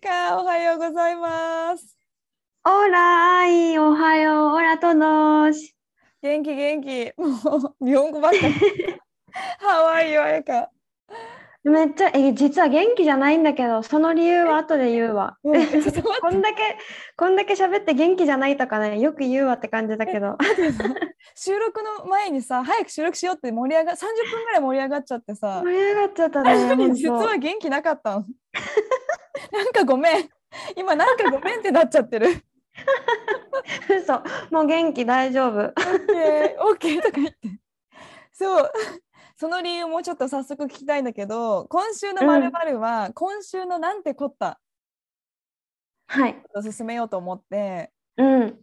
[0.00, 1.96] かおはようございます。
[2.64, 5.52] オーライおはよう、オラトノ。
[6.22, 7.12] 元気元気。
[7.16, 8.48] もう日本語ばっか。
[9.60, 10.73] ハワイよ、あやか。
[11.64, 15.38] めっちゃ、え、実は元気じゃないんだけど、その理由は後で言うわ。
[15.44, 15.62] うん
[16.20, 16.76] こんだけ、
[17.16, 20.36] こんだけ喋って元気じゃないとかね、よく言うわって感じだけど。
[21.34, 23.96] 収録の前にさ、早く収録しようって盛り上が、30
[24.30, 27.38] 分ぐらい盛り上がっちゃってさ、盛り上がっちゃったあね、実はと。
[27.38, 28.26] 元気なかったの。
[29.50, 30.28] なんかごめん。
[30.76, 32.28] 今なんかごめんってなっちゃってる。
[33.88, 35.60] 嘘、もう元気大丈夫。
[35.60, 37.36] オッケー、オッケーとか言って。
[38.32, 38.70] そう。
[39.36, 44.60] その理由もちょっと早速聞きたいんだけど、今週のまるまるは、今週のなんてこった？
[46.06, 46.42] はい。
[46.54, 48.58] を進めようと思って、うん。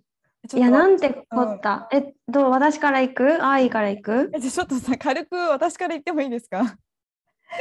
[0.53, 1.89] いや、なんてこった？
[1.91, 2.49] え、どう？
[2.51, 3.45] 私から行く？
[3.45, 4.31] 愛から行く？
[4.33, 6.77] えじゃあちょっとさ、軽く私から言ってもいいですか？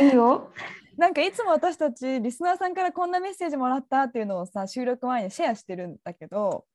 [0.01, 0.53] いいよ。
[0.97, 6.67] なんかいつも私たちリスナーさんからこんなメッセージもらったっていうのをさ収録前にシェアしてるんだけど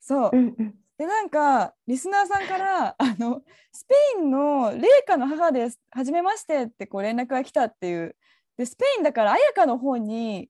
[0.00, 0.74] そううんうん。
[0.98, 3.40] でなんかリスナーさんからあの
[3.72, 8.16] スペインのレイカの母ですはじめましてってこう連絡が来たっていう
[8.56, 10.48] でスペインだから綾香の方に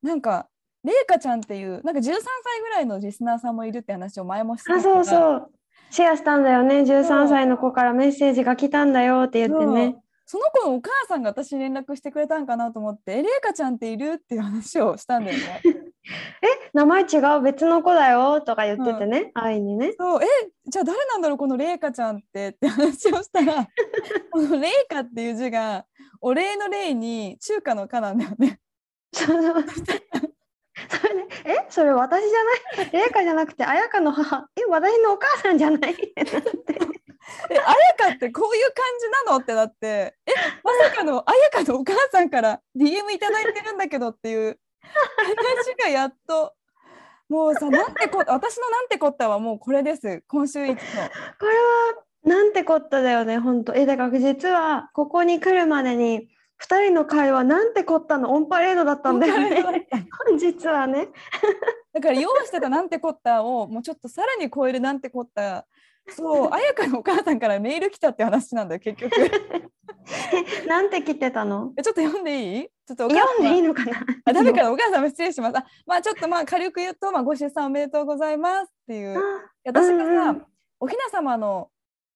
[0.00, 0.48] なんか
[0.84, 2.14] レイカちゃんっていうなんか13歳
[2.60, 5.50] ぐらいのリスナーさんもいるって話を前もしてたあ、そううそう。
[5.90, 6.86] シェアしたんだよね。
[6.86, 9.96] そう13歳の子からメッセージが来たんだよって言ってね。
[10.24, 14.12] その子のお母さんが私に連絡してくれたんかなと思ってえレイカちゃんっている？
[14.12, 15.62] っていう話をしたんだよね。
[16.72, 19.92] 名前違う別の子だよとか言っててね、愛にね。
[19.98, 20.20] そう。
[20.22, 20.26] え
[20.66, 23.66] じゃあ誰なんだろうこのレイカちゃんってって話をしたら
[24.30, 25.84] このレイカっていう字が
[26.20, 28.60] お礼の礼に中華の華なんだよね。
[29.12, 35.92] それで、え、それ私じゃない、麗華じゃなくて、彩香の母、え、私のお母さんじゃない？
[35.92, 36.78] ってなって。
[37.50, 37.64] え綾
[38.10, 39.38] 香ってこういう感じなの？
[39.38, 40.14] ってなって。
[40.26, 46.54] えまさかの綾香のお母さんから DM いただいてるんだけどっていう話がやっと
[47.28, 50.76] もうさなんてこ私のなんてこったはもうこれです今週一の。
[50.76, 50.80] こ
[51.46, 51.52] れ
[52.32, 53.74] は、なんてこっただよね、本当。
[53.74, 56.28] え、だから実は、ここに来るまでに、
[56.60, 58.32] 2人の会話、なんてこったの？
[58.32, 59.64] オンパレードだったんだよね。
[60.38, 61.08] 実はね。
[61.92, 65.66] だから用意してたなんてこったをもうちょっとさらに超えるなんてこった
[66.10, 69.12] そう綾香のお母さんからメール来たって話なんだよ結局。
[70.66, 71.72] なんて来てたの？
[71.76, 72.68] えちょっと読んでいい？
[72.86, 74.06] ちょっと読んでいい様のかな？
[74.24, 74.72] あダメかな？
[74.72, 75.58] お母様失礼します。
[75.58, 79.20] あまあちょっとまあ軽く言うと、まあ、ご出産おめでとうございますっていう。
[79.64, 80.46] 私がさ、うんうん
[80.80, 81.70] おひな様の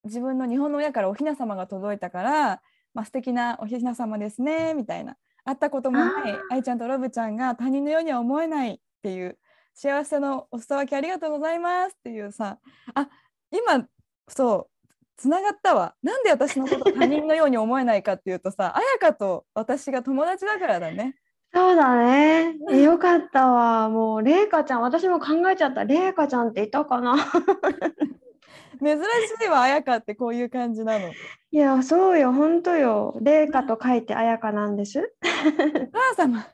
[0.04, 2.62] 自分の日本の親からおひな様が届いたから、
[2.94, 5.16] まあ、素敵なおひな様ですねみたいな。
[5.44, 9.36] 会ったこともない愛ちゃんとロブちゃんが他人のようには思えないっていう
[9.74, 12.58] 幸せのお裾分けありがとうございますっていうさ。
[12.94, 13.08] あ
[13.52, 13.86] 今
[14.28, 21.16] そうつながったわなんで私のこと他人のように思えないかっていうとさ 彩香と私が友達だからだね。
[21.54, 22.56] そうだね。
[22.70, 23.90] えよかったわ。
[23.90, 25.84] もう、麗華ちゃん、私も考えちゃった。
[25.84, 27.14] 麗華ちゃんっていたかな？
[28.82, 31.10] 珍しいわ彩香ってこういう感じなの。
[31.10, 33.18] いや、そうよ、本当よ。
[33.20, 35.14] 麗華と書いて彩香なんです。
[35.20, 36.46] お母様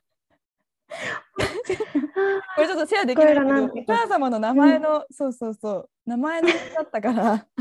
[2.57, 7.47] これちょっとシェアできないけど、お母様の名前の、そうそうそう、名前のだったから。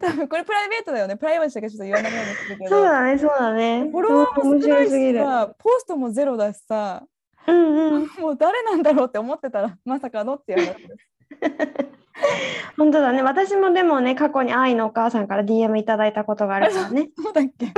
[0.00, 1.16] 多分これプライベートだよね。
[1.16, 2.70] プライバシーだけちょっと言わないようにするけど。
[2.70, 3.88] そうだね、そうだね。
[3.90, 5.18] フォロワーも面少ないし白すぎる。
[5.20, 7.02] さ、ポストもゼロだしさ、
[7.46, 8.06] うんうん。
[8.20, 11.08] もう誰なんだろうって思ってたら、まさかのっていう話です。
[12.76, 13.22] 本当だね。
[13.22, 17.10] 私もでもね、過去に愛のお母さんから DM いただいたことがあるからね。
[17.22, 17.72] そうだっけ？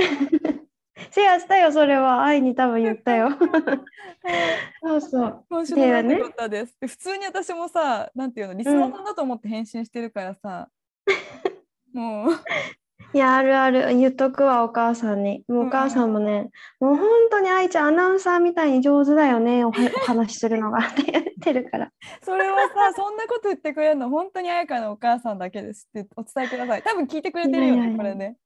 [1.10, 2.22] シェアしたよ、それは。
[2.22, 3.30] 愛に多分言ったよ。
[4.82, 5.44] そうそう。
[5.48, 6.76] 今週ではねのなんてこったです。
[6.80, 10.68] で普通に私もさ、なんていうの、リスナーさんだと思って返信してるからさ、
[11.92, 12.32] もう。
[13.12, 13.96] いや、あるある。
[13.96, 15.44] 言っとくわ、お母さんに。
[15.46, 16.50] もうお母さんもね、
[16.80, 19.70] もう本当に愛ちゃん、アナウンサーみたいに上手だよね、お
[20.06, 21.92] 話しするのがって言ってるから。
[22.22, 26.82] それはさ、そんなこと言ってくれるの、本当に彩香のお母さんだけですってお伝えください。
[26.82, 28.36] 多分聞いてくれてるよね、いやいやいやこれね。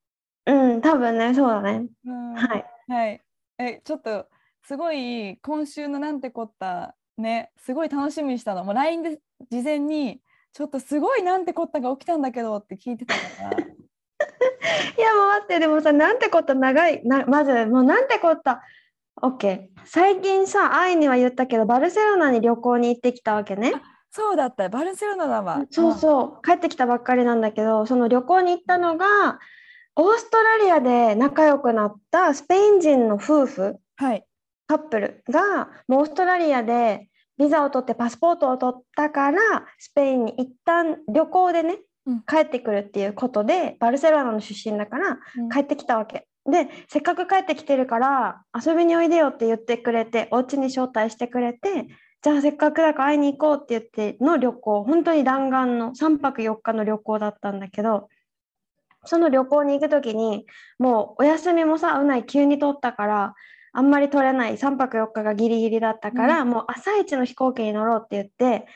[0.48, 1.86] うん、多分ね、そうだね。
[2.06, 2.64] うんはい。
[2.88, 3.22] はい。
[3.58, 4.26] え、ちょっと、
[4.62, 8.64] すごい、今週のなんてこった、ね、すごい楽しみにしたの。
[8.64, 9.20] もう LINE で
[9.50, 10.20] 事前に、
[10.54, 13.58] ちょっとすごいなんてこったが起きたんだけどって聞いてたから。
[14.96, 18.62] いや、もう待って、でもさ、なんてこった長い、なまず、もうなんてこった。
[19.20, 19.68] OK。
[19.84, 23.74] 最近さ、愛には言ったけど、バルセロナに旅行に行ってきたわけね。
[24.10, 25.64] そうだった、バルセロナだわ。
[25.70, 29.38] そうそう、帰ってきたばっかりなんだけど、その旅行に行ったのが、
[30.00, 34.24] オーストラリアで仲良くなったスペイン人の夫婦、はい。
[34.68, 39.40] カップルが、もうオーストラリアでビザを取ってパスポートを取ったから、
[39.76, 46.28] スペインに一旦旅行でねうん、帰ってくるっていうことで、バルセロナの出身だからうん帰ってきたわけ。
[46.48, 51.88] でせっかく帰ってきてるから遊びにおいでよって言ってくれてお家に招待してくれて
[52.22, 53.82] じゃあせっかくだから会いに行こうって言っ
[54.14, 58.08] ての旅行本当に弾丸の3泊4日の旅行だったんだけど
[59.04, 60.46] その旅行に行く時に
[60.78, 63.34] もうお休みもさうない急に取ったから
[63.72, 68.66] あんまり取れない3泊4日がギリギリだったから、もう朝一の飛行機に乗ろうって言って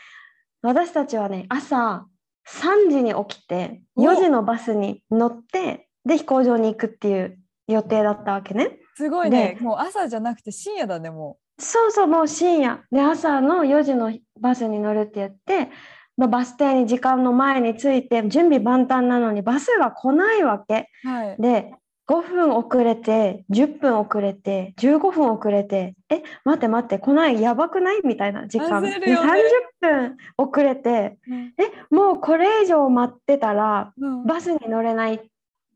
[0.61, 2.07] 私たちはね朝
[2.47, 7.39] 3時に起きてお4時のバスに乗ってで飛行場に行くっていう
[7.69, 8.79] 予定だったわけね。
[8.97, 9.57] すごいね。
[9.61, 15.71] もう朝じゃなくて深夜だね、もそうそうもう深夜で朝の4時のバスに乗るって言って、
[16.17, 21.09] まあ、バス停に時間の前に着いて準備万端なのにバスが来ないわけう。
[21.09, 21.37] はい。
[21.41, 21.73] で
[22.09, 35.20] 5分遅れて10分遅れて15分遅れてえ待って待って来ないやばくないみたいな時間ね30分遅れてうんえもうこれ以上待ってたらうんバスに乗れないっ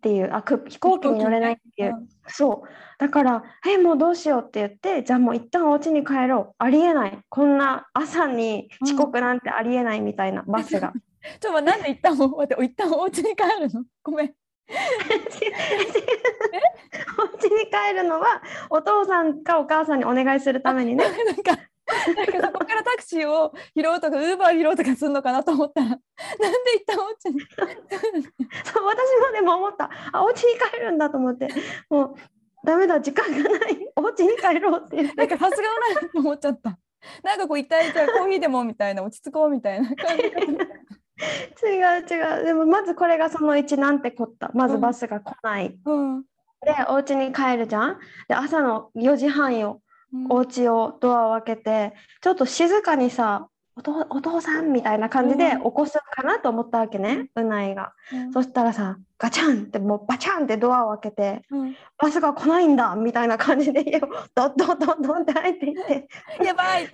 [0.01, 1.97] ていうあく飛行機に乗れないっていう。
[1.97, 2.09] うん。
[2.29, 2.69] そう。
[2.99, 6.55] だから「えもうどうしよう」って言ってじゃあもう一旦お家に帰ろう。
[6.59, 7.19] ありえない。
[7.29, 10.93] こんな朝に遅刻なんてありえないみたいな、バスが。
[11.41, 13.85] ちょっとなんで一旦待って一旦お家に帰るの？
[14.03, 14.35] ごめん。
[17.19, 21.05] お家に帰るのはお父さんかお母さんにお願いするためにね。
[21.05, 26.01] なんかなんかそこからタクシーを拾うとかウーバー拾うとかするのかなと思ったらなんで
[26.77, 29.91] 一旦お家にそう私もでも思った。
[30.13, 31.49] あお家に帰るんだと思って。
[31.91, 32.15] もう
[32.65, 33.93] ダメだ時間がない。
[33.97, 35.57] お家に帰ろうってなんかさすが
[35.95, 36.79] だなと思っちゃった。
[37.23, 40.23] なんかこう一体じゃあコーヒーでもみたいな落ち着こうみたいな感じ。
[41.65, 42.45] 違う違う。
[42.45, 44.51] でもまずこれがその1なんてこった。
[44.55, 46.23] まずバスが来ない、うん。
[46.23, 46.27] で
[46.89, 47.99] お家に帰るじゃん。
[48.29, 49.81] で朝の4時半よ。
[49.81, 49.86] うん
[50.29, 53.49] お家をドアを開けてちょっと静かにさ
[54.09, 55.63] お父さんみたいな感じでうん。
[55.65, 57.93] 起こすかなと思ったわけね、うないが。
[58.11, 58.33] うん。
[58.33, 61.77] そしたらさガチャンってもうバチャンってドアを開けてうん。
[61.99, 64.01] バスが来ないんだみたいな感じで家を
[64.35, 66.09] ドッドッドッドンって入っていって。
[66.45, 66.89] やばい。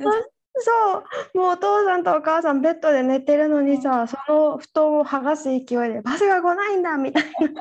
[0.57, 0.99] そ
[1.35, 1.39] う。
[1.39, 7.31] もうお父さんとお母さんベッドで寝てるのにさその布団を剥がす勢いでバスが来ないんだみたいな。
[7.39, 7.53] って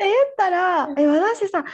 [0.00, 1.64] 言ったらえ私さ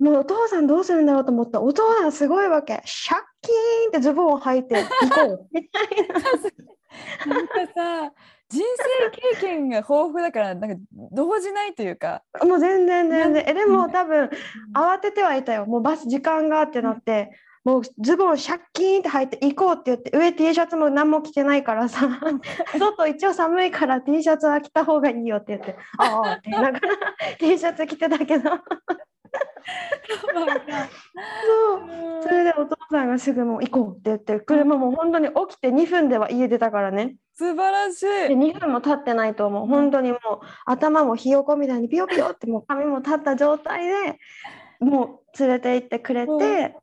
[0.00, 3.54] もうお父さんどうするんだろうと思ったらお父さんすごいわけシャッキー
[3.86, 7.34] ンってズボンを履いて行こうみたいな。
[7.34, 8.12] なんかさ
[8.48, 10.76] 人生経験が豊富だからなんか
[11.12, 12.22] 動じないというか。
[12.42, 13.44] もう全然全然。
[13.46, 14.28] えでうんも多分
[14.74, 15.66] 慌ててはいたよ。
[15.66, 17.30] もうバス時間がってなって、
[17.62, 22.08] もうズボンシャッキーンって履いて行こうって言って上 T シャツも何も着てないからさ
[22.78, 26.88] 外一応寒いから T シャツは着た方がいいよって言ってああって言いながら
[27.38, 28.50] T シャツ着てたけど
[31.46, 32.22] そう。
[32.22, 37.16] それでお父さんがすぐもう行こうって言って車も本当に起きて2分では家出たからね。
[37.34, 38.36] 素晴らしでい。
[38.36, 39.66] 2分も経ってないと思う。
[39.66, 40.20] 本当にもう
[40.66, 44.18] 頭もひよこみたいにピヨピヨってもう髪も立った状態で
[44.80, 46.74] もう連れて行ってくれて、うん。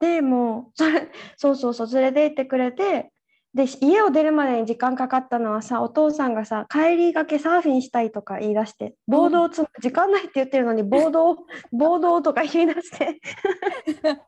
[0.00, 3.12] でもうそれそうそうそう連れて行ってくれて
[3.54, 11.36] で家を出るまでに時間かかったのはさお父さんがさ帰りがけサーフィンしたいとか言い出してボードをつ、時間ないって言ってるのにボードを
[11.72, 13.20] ボードをとか言い出して。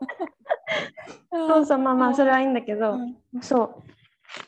[1.31, 3.17] そうそうまあまあそれはいいんだけど、うん。
[3.41, 3.83] そ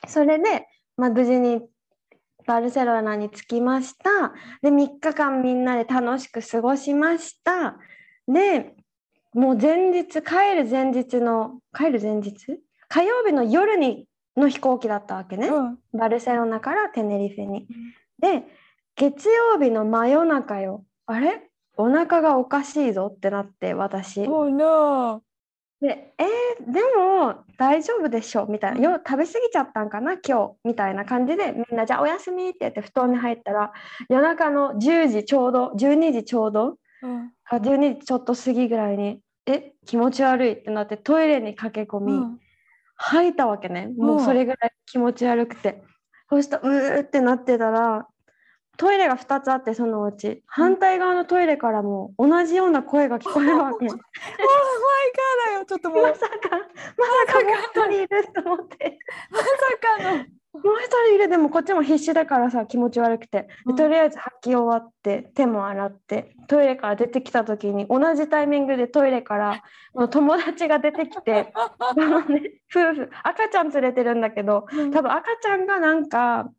[0.07, 0.09] う。
[0.09, 0.67] それで、
[0.97, 1.63] まあ、無事に
[2.47, 4.33] バルセロナに着きました。
[4.63, 7.77] で3日間みんなで楽しく過ごしました。
[8.27, 8.75] で
[9.33, 12.61] もう前日帰る前日の帰る前日？
[12.89, 15.79] 火曜日の夜にの飛行機だったわけね、うん。
[15.93, 17.67] バルセロナからテネリフェに。
[18.19, 18.45] で
[18.97, 20.85] 月曜日の真夜中よ。
[21.07, 21.43] あれ？
[21.77, 24.27] お腹がおかしいぞってなって私。
[24.27, 25.23] Oh no.
[25.81, 28.47] でえーでも大丈夫でしょ？
[28.47, 28.81] みたいな。
[28.81, 30.13] よ食べ過ぎちゃったんかな？
[30.15, 30.55] 今日。
[30.65, 33.73] みたいな感じでみんなじゃあおやすみって言って布団に入ったら
[34.09, 37.31] 夜中の10時ちょうど12時ちょうどうん。
[37.45, 39.75] か12時ちょっと過ぎぐらいにえ？
[39.85, 42.39] 気持ち悪いってなってトイレに駆け込み、うん
[42.97, 43.89] 吐いたわけね。
[43.97, 45.83] もうそれぐらい気持ち悪くて、
[46.31, 48.07] そしたらうーってなってたら
[48.77, 53.87] トイレが2つあってそのうち反対側のトイレからも同じような声が聞こえるわけ。
[53.87, 53.99] Oh my god
[55.47, 55.65] だよ。
[55.65, 56.03] ちょっともう。
[56.03, 56.59] ままさか、ま
[57.27, 58.99] さかもう一人いると思って。
[59.33, 60.25] さかの。
[60.55, 61.29] もう一人いる。
[61.29, 63.49] でもこっちも必死だからさ気持ち悪くて。
[63.67, 63.77] うん。
[63.77, 69.63] でとりあえず吐き終わって手も洗ってトイレから出てきた時に同じタイミングでトイレから
[70.11, 71.53] 友達が出てきて
[71.97, 76.51] ね夫婦赤ちゃん連れてるんだけど多分赤ちゃんがなんか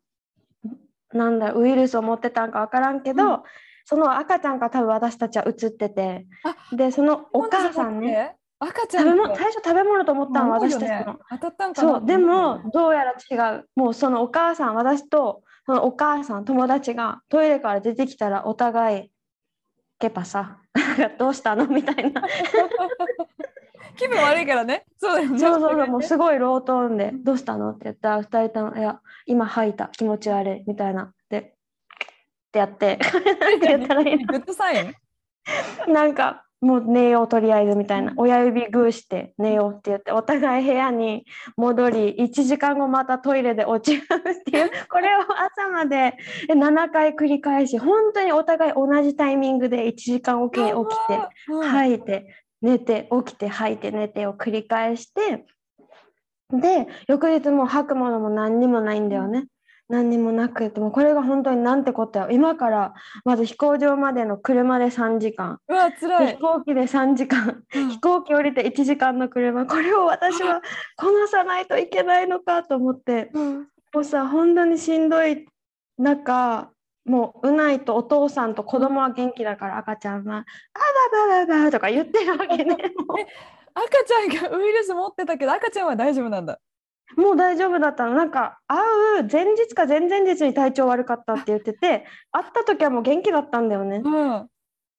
[1.12, 3.42] なんだウイルスを持ってたんか分からんけど、うん。
[3.84, 6.26] その赤ちゃんが多分私たちは映ってて。
[6.72, 8.36] でそのお母さんね。
[8.58, 11.18] 赤ちゃん食べ物最初食べ物と思ったの私たちもね。
[11.30, 11.88] 当たったんかな。
[11.90, 13.68] そうでもどうやら違う。
[13.76, 19.10] もうそのお母さん私とそのお母さん友達がトイレから出てきたらお互い
[19.98, 20.58] ケパさ。
[21.18, 21.66] どうしたの？
[21.66, 22.22] みたいな。
[23.96, 24.84] 気分悪いからね。
[24.98, 25.16] そう。
[25.16, 25.38] だよね。
[25.38, 29.88] そうそうそうもうすごいロートーンで「どうしたの?」って言ったら2人とも「いや今吐いた。
[29.88, 31.12] 気持ち悪い」みたいな。
[31.28, 31.52] でっ
[32.52, 32.98] てやって。
[33.40, 34.94] なんて言ったらいいグッドサイン。
[35.88, 41.24] のなんかもう寝ようとりあえずみたいな親指グーして寝ようって言ってお互い部屋に
[41.56, 46.16] 戻り1時間後またトイレで落ちるっていう これを朝まで
[46.48, 51.12] 7回繰り返し本当にお互い同じタイミングで1時間おきに起きて
[51.52, 51.90] はい。
[51.90, 55.46] 吐いて寝て起きて吐いて寝てを繰り返して
[56.50, 59.46] で翌日もう吐くものも何にもないんだよね。
[59.88, 65.60] 何にもなくてもうこれが本当になんてことや今からまず飛行場までの車で3時間。
[65.68, 66.38] うわ、辛で飛い。
[66.38, 67.62] 行機で3時間。
[67.74, 67.88] うん。
[67.90, 69.66] 飛行機降りて1時間の車。
[69.66, 70.60] これを私は
[70.98, 73.30] こなさないといけないのかと思って。
[73.32, 73.68] うん。
[73.94, 75.46] もうさ本当にしんどい
[75.98, 76.70] 中
[77.04, 80.38] もううないとお父さんと子供は元気だから赤ちゃんは
[80.74, 80.78] 「あ
[81.38, 82.64] ばばばば」とか言ってるわけね。
[83.06, 83.14] も
[83.74, 86.58] 赤ちゃんがウイルス持ってたけど赤ちゃんは大丈夫なんだ。
[87.16, 88.78] うもう大丈夫だったのなんか会
[89.20, 94.48] う前日か前々日に体調悪かったって言ってて 会った時はもう元気だったんだよねうん。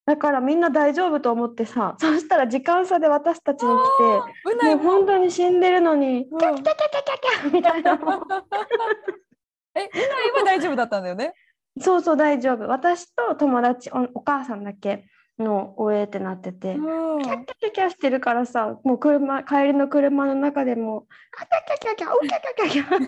[0.05, 7.91] だからみんな大丈夫と思ってさそしたら時間差で私たちに来てもう本当に死んでるのに、うんキャキャキャキャキャキャみたいな。
[9.75, 11.33] え、うないは大丈夫だったんだよね？
[11.79, 12.67] そうそう大丈夫。
[12.67, 15.05] 私と友達おお母さんだけ
[15.39, 17.22] のおえってなってて、うん。
[17.22, 23.00] キャキャキャキャしてるからさ、もう車帰りの車の中でもキャキャキャキャキャ、おキャキャキャキャ。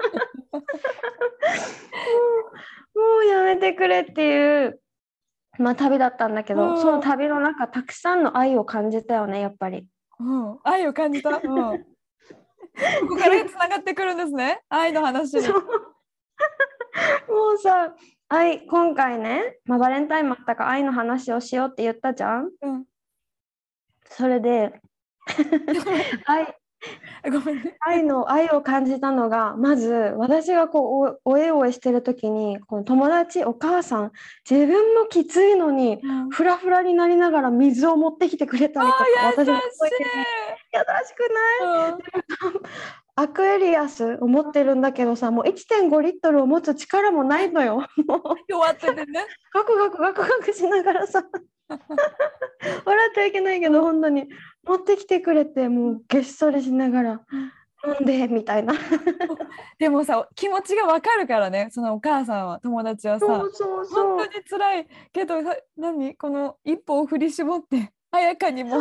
[2.96, 4.82] もうやめてくれっていう。
[5.58, 9.86] まあ旅だったんだけど、うんその旅の中たくさんの愛を感じたよねやっぱり。
[10.20, 11.30] うん、愛を感じた？
[11.32, 11.48] うん、こ
[13.10, 14.62] こからつながってくるんですね。
[14.70, 15.48] 愛の話に。
[17.28, 17.94] もうさ
[18.30, 22.52] 愛今回ね、まあ、バレンタインもあったから愛の話をしようって言ったじゃん。
[22.62, 22.86] うん、
[24.08, 24.80] それで
[26.26, 26.56] 愛
[27.32, 27.76] ごめんね。
[27.82, 34.12] 愛の愛を感じたのがまず私がこうおおえおえしてる時にこの友達お母さん
[34.50, 39.26] 自分もきついのにうん、フラフラになりながら水を持ってきてくれたりとか優しい。
[39.26, 40.04] 私が覚えてて
[40.74, 41.92] 優しくない？
[41.92, 42.62] うん
[43.22, 47.86] アクエリアスを持ってるんだけどさもう1.5リットルを持つ力もないのよ。
[48.08, 49.26] も う弱っててね。
[49.54, 51.26] ガクガクガクガクしながらさ
[51.68, 54.30] 笑ってはいけないけど本当に
[54.64, 57.22] 持ってきてくれてもうげっそりしながら
[57.86, 58.74] 飲んでみたいな
[59.78, 61.68] でもさ、気持ちがわかるからね。
[61.72, 63.26] そのお母さんは、友達はさ。
[63.26, 66.16] そうそうそ本当うに辛いけど、さ何？
[66.16, 67.92] この一歩を振り絞って。
[68.12, 68.78] 綾香にも。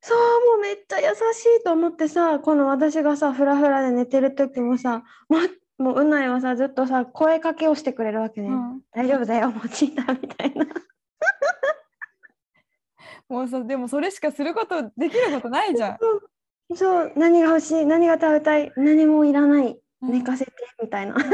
[0.00, 5.40] そうもうめっちゃ優しいと思ってさこの私がさフラフラで寝てる時もさもう
[5.78, 8.80] もううないはさずっとさ声かけをしてくれるわけね、うん。
[8.92, 10.66] 大丈夫だよもうちいたみたいな。
[13.28, 15.98] もうさ、でもそれしかすること、できることないじゃん。
[16.74, 19.78] そう何が欲しい何が食べたい何もいらない。
[20.02, 20.12] うん。
[20.12, 21.14] 寝かせてみたいな。
[21.14, 21.22] うん。
[21.22, 21.30] 辛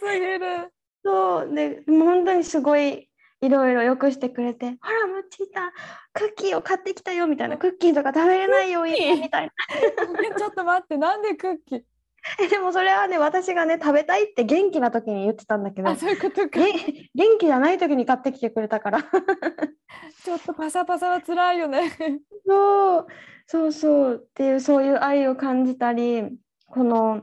[0.00, 0.72] すぎる。
[1.04, 1.54] そう。
[1.54, 3.08] でもう本当にすごい
[3.42, 5.72] いろいろよくしてくれて「ほらもちいた
[6.12, 9.52] クッキーを買ってきたよ」みたいな「クッキーとか食べれないよ今」みたいな。
[9.70, 11.82] えちょっと待って、なんでクッキー？
[12.40, 16.58] え でもそれはね私がね食べたいって元気な時に言ってたんだけどあ、そういうことか。
[16.58, 16.72] げ
[17.14, 18.98] 元気じゃない時に買ってきてくれたから。
[20.24, 21.92] ちょっとパサパサは辛いよね。
[22.46, 23.06] そう。
[23.46, 24.14] そうそう。
[24.28, 26.24] っていうそういう愛を感じたり
[26.66, 27.22] この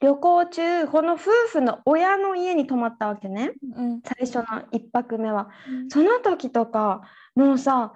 [0.00, 4.02] 旅行中この夫婦の親の家に泊まったわけねうん。
[4.02, 5.48] 最初の1泊目は。
[5.88, 7.02] その時とか
[7.34, 7.94] もうさ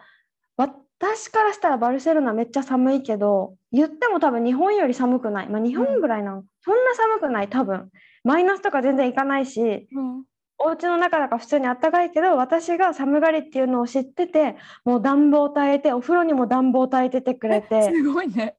[0.57, 7.91] 私からしたらバルセロナめっちゃ寒いけど言っても多分日本より寒くない、まあ、日本ぐらいなの、そんな寒くない多分
[8.23, 10.25] マイナスとか全然いかないしうん。
[10.63, 18.57] お家の中だから普通にあったかいけど私が寒がりっていうのを知っててもう暖房耐えてお風呂にも暖房耐えててくれて すごいね。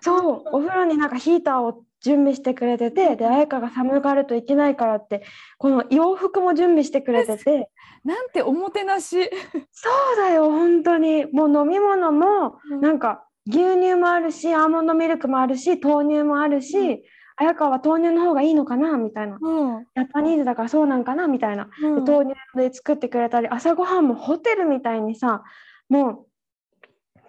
[0.00, 5.24] そうお風呂になんかヒーターを準備してくれててで彩香が寒がるといけないからって
[5.56, 7.70] この洋服も準備してくれてて。
[8.04, 9.30] なんておもてなし。
[9.72, 11.24] そうだよ本当に。
[11.32, 12.80] もう飲み物もうん。
[12.82, 17.02] なんか牛乳もあるしアーモンドミルクもあるし豆乳もあるし、うん。
[17.36, 18.98] 彩香は豆乳の方がいいのかな？
[18.98, 19.38] みたいな。
[19.40, 19.84] うん。
[19.96, 21.26] ジャパニーズだからそうなんかな？
[21.26, 22.04] みたいな、うん。
[22.04, 25.42] で豆乳で作ってくれたり朝ごはんもホテルみたいにさ
[25.88, 26.26] もう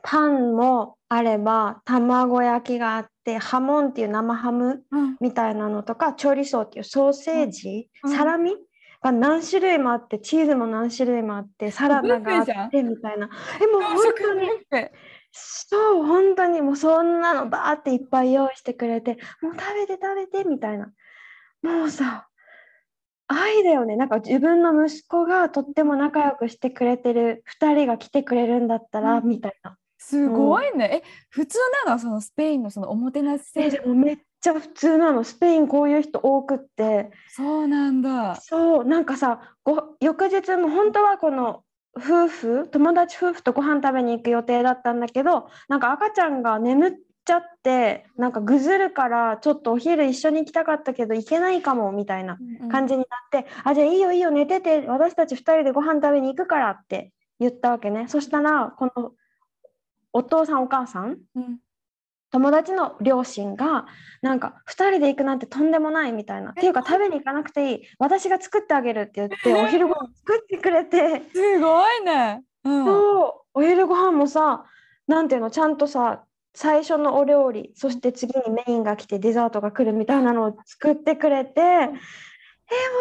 [0.03, 5.17] パンもあれば卵焼きがあってハモンっていう生ハムうん。
[5.19, 8.15] みたいなのとかチョリソーっていうソーセージ、うん。
[8.15, 8.55] サラミ
[9.01, 13.29] が何種類もあってチーズも何種類もあってサラダがあってみたいな。
[13.61, 14.47] えもう本当に。
[15.31, 16.61] そう本当に。
[16.61, 20.93] もうそんなのバーっていっぱい用意してくれてもう食べて食べてみたいな。
[21.61, 22.27] もうさ
[23.27, 23.95] 愛だよね。
[23.95, 29.27] なんか自分の息子がとっても仲良くしてくれてる2人が来てくれるんだったら、うん。
[29.27, 29.77] みたいな。
[30.07, 31.01] すごいね。
[31.03, 35.23] え、普通なのそのスペインのそのおもてなしえ、精めっちゃ普通なの。
[35.23, 37.09] スペインこういう人多くって。
[37.29, 38.35] そうなんだ。
[38.35, 41.63] そう、なんかさ、ご翌日も本当はこの
[41.97, 46.93] 夫婦、友達夫婦とご飯食べに行く予定だったんだけど、なんか赤ちゃんが眠っ
[47.25, 52.37] ちゃって、なんかぐずるから、ちょっとお昼一緒に行きたかったけど行けないかもみたいな
[52.69, 58.05] 感じになって、あ、じゃあいいよいいよ寝てて、私たち2人でご飯食べに行くからって言ったわけね。
[58.09, 59.13] そしたら、この
[60.15, 61.57] お父さんお母さん、うん
[62.31, 63.85] 友達の両親が
[64.21, 66.51] なんか2人で行くなんてとんでもないみたいな。
[66.51, 72.43] っていうか食べに行かなくていい私が作ってあげるって言ってお昼ご飯作ってくれてすごいね。
[72.65, 72.85] うん。
[72.85, 74.65] そうお昼ご飯もさ
[75.07, 81.97] なんていうのちゃんとさ最初のお料理そして次にメインが来てデザートが来るみたいなのを作ってくれてえー、もう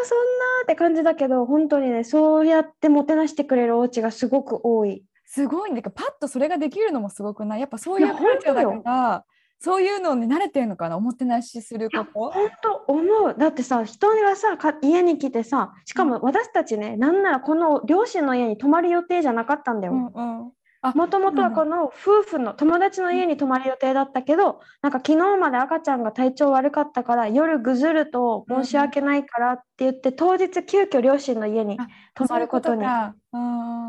[0.05, 5.05] そんなって感じだけど本当にねそうやってもてなしてくれるお家がすごく多い。
[5.35, 5.81] すごいね。
[5.81, 7.61] だからパッとそれができるのもすごくない？
[7.61, 9.25] やっぱそういういやカルチャーだ本から、
[9.59, 10.97] そういうのに慣れてるのかな？
[10.97, 12.31] おもてなしすること。
[12.31, 20.13] 本当思うだってさ人がさか家に来てさしかも私たちねなんならこの両親の家に泊まる予定じゃなかったんだうんよ。
[20.15, 20.53] うん。
[20.87, 31.79] あもともとはこの夫婦の友達の家に泊まる予定だったけどなんか昨日まで赤ちゃんが体調悪かったから夜ぐずると申し訳ないからって言って当日急遽両親の家に
[32.15, 32.85] あ泊まることに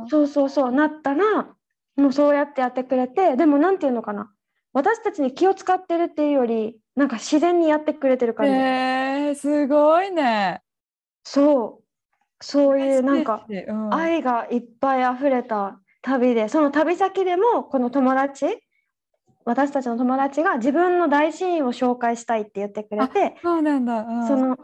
[0.09, 0.27] そう。
[0.27, 1.47] そうそうなったら
[1.95, 4.31] もうそうやってやってくれてでもなんていうのかな
[4.73, 8.51] 私たちに気を使ってるっていうよりなんか自然にやってくれてる感じ。
[8.53, 10.61] えー、すごいね。
[11.23, 13.45] そう、そういうなんか
[13.91, 18.45] 愛がいっぱい溢れた旅で、その旅先でもこの友達、
[19.43, 24.01] 私たちの友達が自分の大親友を紹介したいって言ってくれて、そうなんだ。
[24.01, 24.57] うん、その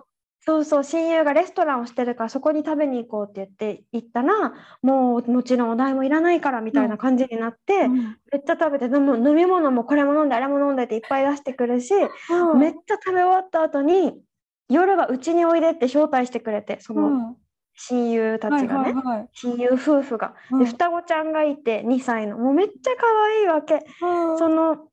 [0.44, 7.98] そうそう親友がレストランをしてるからそこに食べに行こうって言って行ったらもうもちろんお代もいらないからみたいな感じになって、うん。
[8.32, 11.94] めっちゃ食べてでも飲み物もこれも飲んであれも飲んでっていっぱい出してくるし、
[12.32, 12.60] うん。
[12.60, 14.20] めっちゃ食べ終わった後に
[14.68, 17.36] 夜はうちにおいでって招待してくれてそのうん。
[17.76, 18.94] 親友たちがね、
[19.34, 20.34] 親友夫婦が。
[20.52, 20.60] うん。
[20.60, 22.40] で双子ちゃんがいて2歳の。
[22.40, 23.76] もうめっちゃ可愛いわけ。
[23.76, 24.38] うん。
[24.40, 24.88] その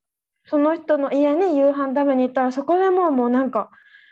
[0.44, 3.70] その人の家に夕飯食べに行ったらそこでもうもうなんか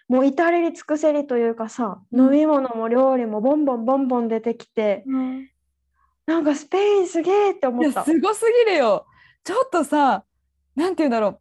[0.08, 5.48] もう至れり尽くせりというかさ飲み物も料理もボンボンボンボン出てきてうん
[6.26, 8.04] なんかスペインすげえって思った。
[8.04, 9.06] すごすぎるよ。
[9.44, 10.24] ちょっとさ、
[10.74, 11.40] なんて言うんだろう。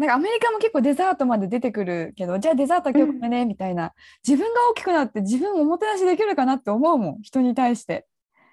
[0.00, 3.92] なんかアメリカも結構デザートまで出てくるけど、じゃあデザート今日ね、みたいな。
[4.26, 8.06] 自分が大きくなって自分をおもてなしできるかなって思うもん、人に対して。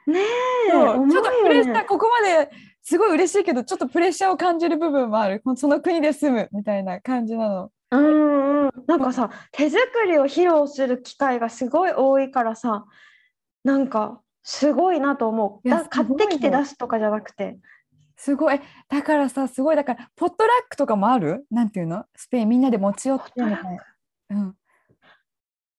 [0.05, 1.85] ねえちょっとプレッシャー、よね。
[1.87, 2.51] ここまで
[2.83, 5.41] すごい嬉しいけど、ちょっとプレッシャーを感じる部分もある。
[5.55, 7.71] その国で住むみたいな感じなの。
[7.91, 8.24] うんうん、
[8.87, 12.85] なんかさ手作りを披露する機会がすごい多いからさ
[13.63, 15.69] なんかすごいなと思う。
[15.89, 17.57] 買ってきて出すとかじゃなくて。
[18.15, 18.55] すごい。
[18.55, 19.75] えだからさ、すごい。
[19.75, 21.45] だから、ポットラックとかもある？
[21.49, 22.05] なんていうの？
[22.15, 23.83] スペインみんなで持ち寄ってみたいな。
[24.29, 24.55] うん。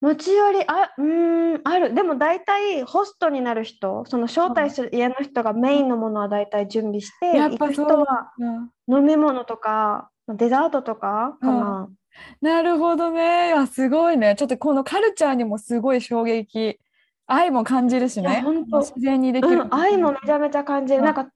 [0.00, 11.88] 持ち寄りあうーんあるでも大体ホストになる人その招待する家の人がメインのものは大体準備して行く人はうん飲み物とかデザートとかかな、
[12.40, 13.48] なるほどね。
[13.48, 14.34] いや、すごいね。
[14.36, 16.78] ちょっとこのカルチャーにもすごい衝撃。
[17.26, 18.40] 愛も感じるしね。
[18.42, 19.62] ほんと自然にできる。
[19.62, 21.28] うん、愛もめちゃめちゃ感じる、うんなんか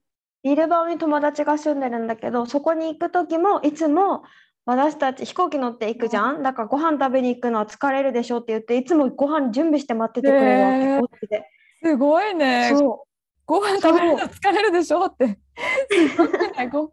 [0.43, 4.23] ビルバオに友達が住んでるんだけどそこに行く時もいつも
[4.65, 11.43] 私たち飛行機乗って行くじゃん、だからご飯食べに行くのは疲れるでしょって言っていつもご飯準備して待っててくれるわけ、へー
[11.83, 12.71] すごいね。
[12.75, 13.05] そ
[13.45, 15.39] ご飯食べるの疲れるでしょって。
[15.89, 16.67] すごいね。
[16.71, 16.91] ご飯。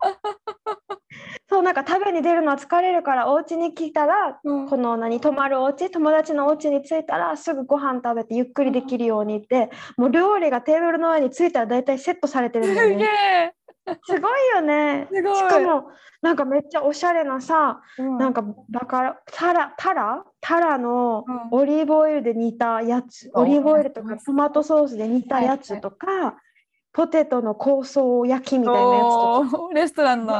[1.50, 4.68] うそうなんか食べに出るのは疲れるからお家に来たらうん。
[4.68, 13.04] この何泊まるお家友達のお家に着いたらすぐご飯食べてゆっくりできるようにってもう料理がテーブルの上に着いたら大体セットされてるんだよね。
[13.04, 13.52] え。
[14.04, 15.08] すごいよね。
[15.10, 15.36] すごい。
[15.36, 18.18] しかもなんかめっちゃおしゃれなさうん。
[18.18, 20.24] なんかバカラタラタラ？
[20.42, 21.58] タラのうん。
[21.58, 24.08] オリーブオイルで煮たやつ、うんオリーブオイルとうん。
[24.08, 26.36] かトマトソースで煮たやつとか、
[26.92, 29.04] ポテトの香草焼きみたいなやつ
[29.50, 29.74] とか。
[29.74, 30.34] レストランの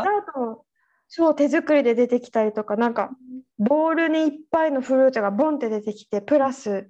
[1.08, 3.10] そう手作りで出てきたりとかなんか
[3.58, 6.86] ボウルにいっぱいのフルーツがボンって出てきてプラス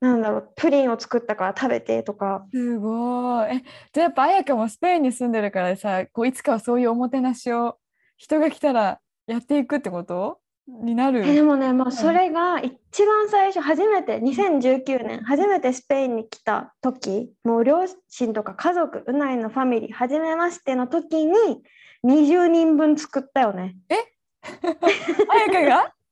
[0.00, 3.56] なんだろうプリンを作ったから食べてとかすごい。
[3.56, 3.62] え、
[3.94, 7.78] じゃあやっぱ綾香もスペインに住んでるからさ、こういつかはそういうおもてなしを
[8.18, 10.41] 人が来たらやっていくってこと？
[10.80, 11.26] になる。
[11.26, 21.34] えでもねもうそれが一番最初初めて2019年初めてスペインに来た時もう両親とか家族うないのファミリー初めましての時に
[22.04, 23.76] 20人分作ったよね。
[24.42, 25.92] 彩香が？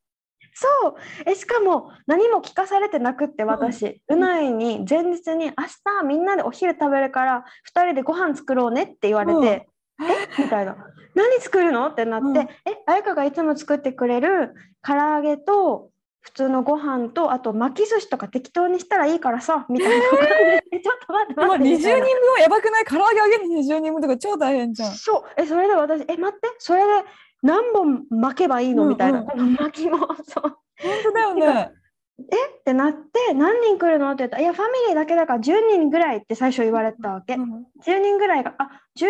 [0.55, 0.95] そう。
[1.27, 7.45] えしかも何も聞かされてなくって私、うないに前日に「明日みんなでお昼食べるから
[7.75, 9.69] 2人でご飯作ろうね」って言われて
[10.03, 10.43] 「え？
[10.43, 10.77] みたいな
[11.15, 12.37] 「何作るの?」ってなって「うん。
[12.39, 12.49] え？
[12.87, 15.91] 彩香がいつも作ってくれる唐揚げと
[16.23, 20.65] 普通のご飯とあと巻き寿司とか適当にしたらいいからさ」みたいな感じで。
[20.73, 22.07] え 「ちょっと待って待って」20みたいな。
[22.07, 22.85] 人分はやばくない？
[22.85, 24.93] 唐揚げ揚げるの20人分とか超大変じゃん。
[24.93, 25.23] そう。
[25.37, 26.49] えそれで私「え待って。
[26.59, 27.05] それで
[27.43, 29.99] 何本巻けばいいの?」みたいな、うんこの巻きも。
[30.29, 30.57] そう。
[30.83, 31.73] 本当だよね。
[32.25, 34.11] ってなって何人来るの？
[34.11, 37.35] って言ったら「いやファミリーだけだから10人ぐらい」って最初言われたわけ。
[37.35, 39.05] うん10人ぐらいが「あ15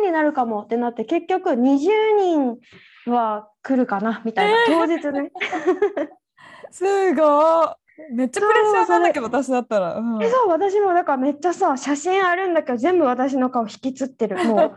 [0.00, 1.88] 人になるかも」ってなって結局20
[2.18, 2.58] 人
[3.12, 5.30] は来るかなみたいな、当日ね。
[6.70, 7.68] すごい。
[8.12, 9.96] めっちゃプレッシャーなんだけど私だったら。
[9.96, 14.74] うんえそう私もだからめっちゃさ写真あるんだけど全部私の顔引きつってるもう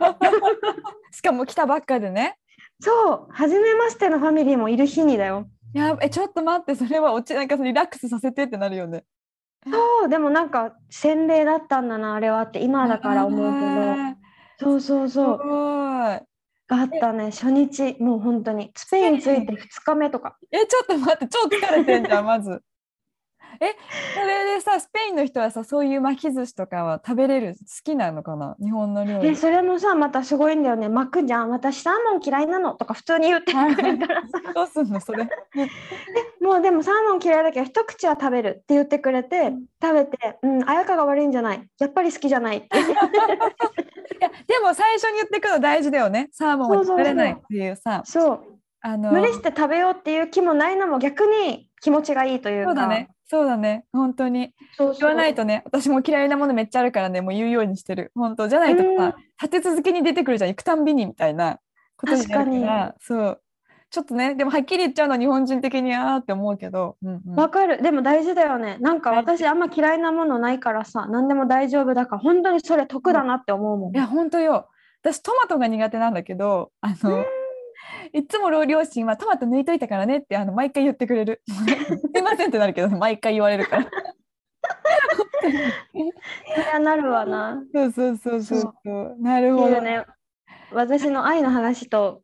[1.12, 2.38] しかも来たばっかでね。
[2.82, 9.04] そう初めましてのファミリーもいる日にだよいやえちょっと待ってそれは落ちなんかリラックスさせてってなるよね。
[9.70, 14.16] そうでもなんか洗礼だったんだなあれはって今だから思うけあ
[14.60, 16.20] どそうそうーそうすごい。
[16.68, 22.62] があったね初日もう本当にスペイン着いて2日目とかえちょっと待って超疲れてんじゃんまず。
[23.62, 23.76] え
[24.14, 28.56] それでさスペインの人はさそういう巻き寿司とかは食べれる好きなのかな？
[28.62, 29.30] 日本の料理。
[29.30, 30.88] でそれもさまたすごいんだよね。
[30.88, 31.50] 巻くじゃん。
[31.50, 34.28] 私サーモン嫌いなのとか普通に言ってくるからさ。
[34.56, 35.28] どうすんのそれ？
[36.42, 39.66] もうでもサーモン嫌いだけど一口は食べるって言ってくれて、うん。
[39.82, 41.68] 食べて「うん綾香が悪いんじゃない。
[41.80, 42.68] やっぱり好きじゃない」って。
[42.72, 42.98] 言ってい
[44.22, 46.30] やでも最初に言ってくの大事だよね。
[46.32, 48.04] サーモンは食べれないっていうさ。
[48.06, 48.40] そう
[48.82, 52.70] あの無理して食べようっていう気もないのも逆に気持ちがいいというか。
[52.70, 53.10] そうだね。
[53.30, 53.86] そうだね。
[53.94, 54.54] 本当に。
[54.76, 58.12] そう言わないとね、私も嫌いなものめっちゃあるからね、もう言うようにしてる。
[58.16, 61.60] 本当じゃないとうんさ、立て続けに出てくるじゃん、行くたんびにみたいな
[61.96, 63.42] ことになるか確ら、そう。
[63.92, 74.70] ちょっとね、でもはっきり言っちゃうのは日本人的にあーって思うけど、うんうんわかるでも大事だよねなんか私あんま嫌いなものないからさ何でも大丈夫だから本当にそれ得だなって思うもん、いや、本当よ。
[75.02, 77.26] 私トマトが苦手なんだけど、あの、
[78.14, 81.42] いつも両親はトマト抜いといたからねってあの毎回言ってくれる。
[81.48, 83.84] すいませんってなるけど、毎回言われるから。
[83.84, 83.90] そ
[85.48, 89.16] りゃなるわなそうそうそうそうそう。
[89.20, 90.06] なるほどね
[90.72, 92.22] 私の愛の話と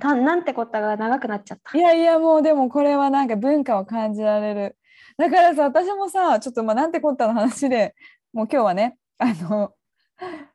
[0.00, 4.76] たなんてこったが長くなっちゃったいやいやもうでもこれはなんか文化を感じられる。
[5.16, 7.94] だからさ私もさちょっとまあなんてこったの話で
[8.32, 9.74] もう今日はねあの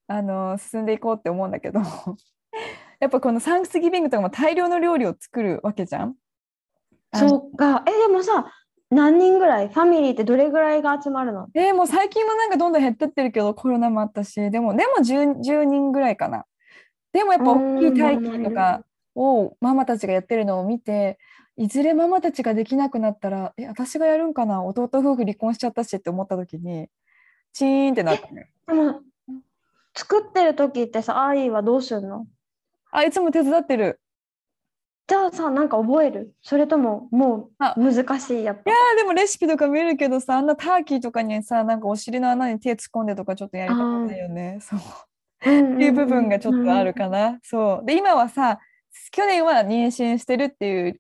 [0.08, 1.82] あの進んでいこうって思うんだけど
[3.04, 6.16] やっぱこのサンクスギビングとかも大量の料理を作るわけじゃん？
[7.14, 7.84] そうか。
[7.86, 8.52] えでもさ
[8.90, 9.68] 何人ぐらい？
[9.68, 11.50] ファミリーってどれぐらいが集まるの？
[11.54, 16.46] えーもう最近はなんかどんどん減ってってるけどコロナもあったしでもでも 10, 10人ぐらいかな。
[17.12, 18.84] でもやっぱ大きい待機とか
[19.16, 21.20] をママたちがやってるのを見て
[21.58, 24.64] いずれママたちができなくなったらえ私がやるんかな？
[24.64, 26.88] 弟夫婦離婚しちゃったしって思った時に
[27.52, 28.30] チーンってなって。
[28.68, 29.02] でも
[29.96, 32.26] 作ってる時ってさ愛はどうするの？
[32.96, 34.00] あいつも手伝ってる。
[35.08, 36.34] じゃあさなんか覚える？
[36.42, 37.74] それとももあ。
[37.76, 44.60] う難しいやっぱいやーでもレシピとか見るけどさあんなターキーとかにさなんかお尻の穴に手突っ込んでとかちょっとやりたくないよね。
[44.62, 44.80] そう。
[44.80, 44.82] っ
[45.42, 47.40] ていう部分がちょっとあるかな。
[47.44, 47.86] そう。
[47.86, 48.60] で今はさ
[49.12, 50.98] 去年は妊娠してるっていう。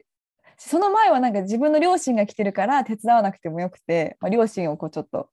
[0.57, 5.29] その前はなんか自分の両親が来てるから手伝わなくてもよくて、まあ、両親をこうちょっと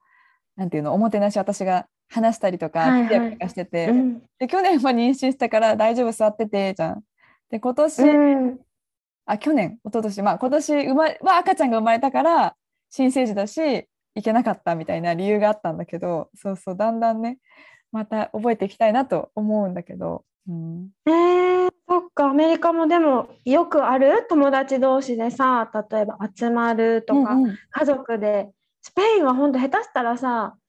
[0.56, 3.48] なんていうのおもてなし私が話したりとかはいはい。
[3.48, 4.22] してて、うん。
[4.38, 7.02] で去年は妊娠したから大丈夫座っててじゃん。
[7.50, 8.58] で今年、うん。
[9.26, 12.56] あ去年一昨年まあ今年生まれは赤ちゃんが生まれたから
[12.90, 13.60] 新生児だし
[14.16, 17.38] 行けなかったみたいな理由があったんだけどそうそうだんだんね
[17.92, 24.26] また覚えていきたいなと思うんだけど、うん、えー、そっかアメリカもでもよくある？
[24.28, 27.58] 友達同士でさ例えば集まるとか、うんうん。
[27.70, 28.50] 家族で。
[28.82, 30.59] スペインは本当下手したらさこ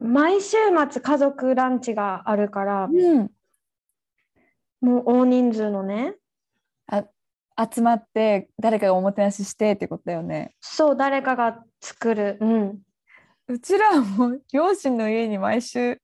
[0.00, 0.56] 毎週
[0.90, 3.30] 末家族ランチがあるからうん。
[4.80, 6.14] もう大人数のね。
[7.68, 10.54] 集まって誰かがおもてなししてってことだよね。
[10.60, 12.38] そう誰かが作る。
[12.40, 12.78] うん。
[13.48, 16.00] うちらはもう両親の家に毎週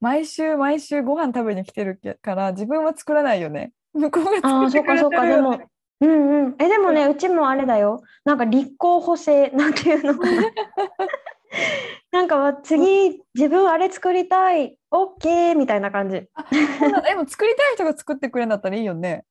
[0.00, 3.72] 毎週毎週ご飯食べに来てるから自分は作らないよね。
[3.94, 5.00] 向こうがあ作ってくれてる。
[5.00, 5.26] あそうかそうか。
[5.26, 5.60] でも
[6.00, 6.56] うんうん。
[6.58, 8.02] えでもねうちもあれだよ。
[8.24, 10.42] なんか立候補制なんていうのかな
[12.10, 16.28] なんかわ次自分あれ作りたいオッケーみたいな感じ。
[16.78, 17.08] そうなんだ。
[17.08, 19.24] でも作りたい人が作ってくれるんだったらいいよね。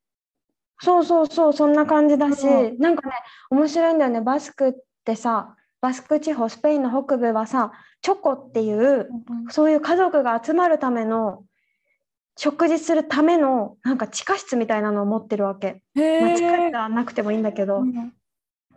[0.79, 3.15] そうそうそうそんな感じだし、うなんかね
[3.51, 4.21] 面白いんだよね。
[4.21, 4.73] バスクっ
[5.05, 9.09] てさバスク地方スペインの北部はさチョコっていう
[9.49, 11.43] そういう家族が集まるための
[12.35, 16.77] 食事するためのなんか地下室みたいなのを持ってるわけ、へまあ、地下え室。
[16.77, 18.13] はなくてもいいんだけど、うん。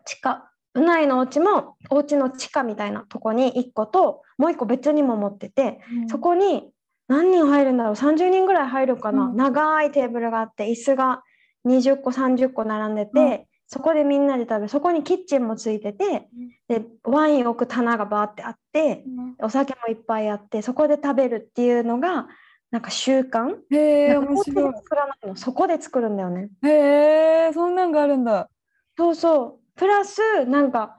[0.05, 6.69] 地下うないのお家もお家の地下みたいなとこに1個ともう1個別にも持ってて、そこに
[7.09, 9.37] 何人入るんだろう30人ぐらい入るかな、うん。
[9.37, 11.23] 長いテーブルがあって椅子が
[11.67, 13.45] 20個30個並んでて、うん。
[13.67, 14.69] そこでみんなで食べる。
[14.69, 16.29] そこにキッチンもついてて
[16.69, 19.05] でワイン置く棚がバーってあって
[19.43, 22.27] お酒もいっぱいあってそこで食べるっていうのが
[22.71, 23.57] なんか習慣。
[23.71, 25.37] へ面白作らないの。
[25.37, 26.51] そこで作るんだよね。
[26.63, 28.49] いへえそんなんがあるんだ。
[28.97, 30.99] そうそうプラスなんか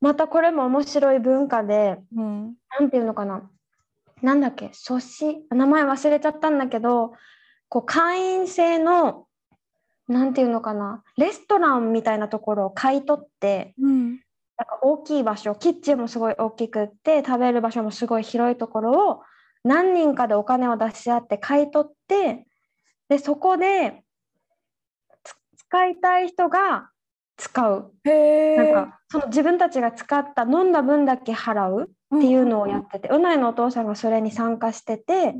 [0.00, 2.54] またこれも面白い文化でうん。
[2.78, 3.48] なんていうのかな。
[4.22, 7.14] なんだっけ阻止名前忘れちゃったんだけど
[7.68, 9.26] こう会員制の
[10.08, 11.04] なんていうのかな。
[11.16, 14.20] レストランみたいなところを買い取ってうん。
[14.56, 19.22] なんか大きい場所キッチンもすごい大きくって食べる場所もすごい広いところを
[19.64, 22.46] 何人かでお金を出し合って買い取って
[23.08, 24.02] でそこで
[25.24, 26.90] つ使いたい人が
[27.40, 27.92] 使う。
[28.04, 35.32] なんかその自分たちが使った飲んだ分だけ払うっていうのをやってて、うないのお父さんがそれに参加してて、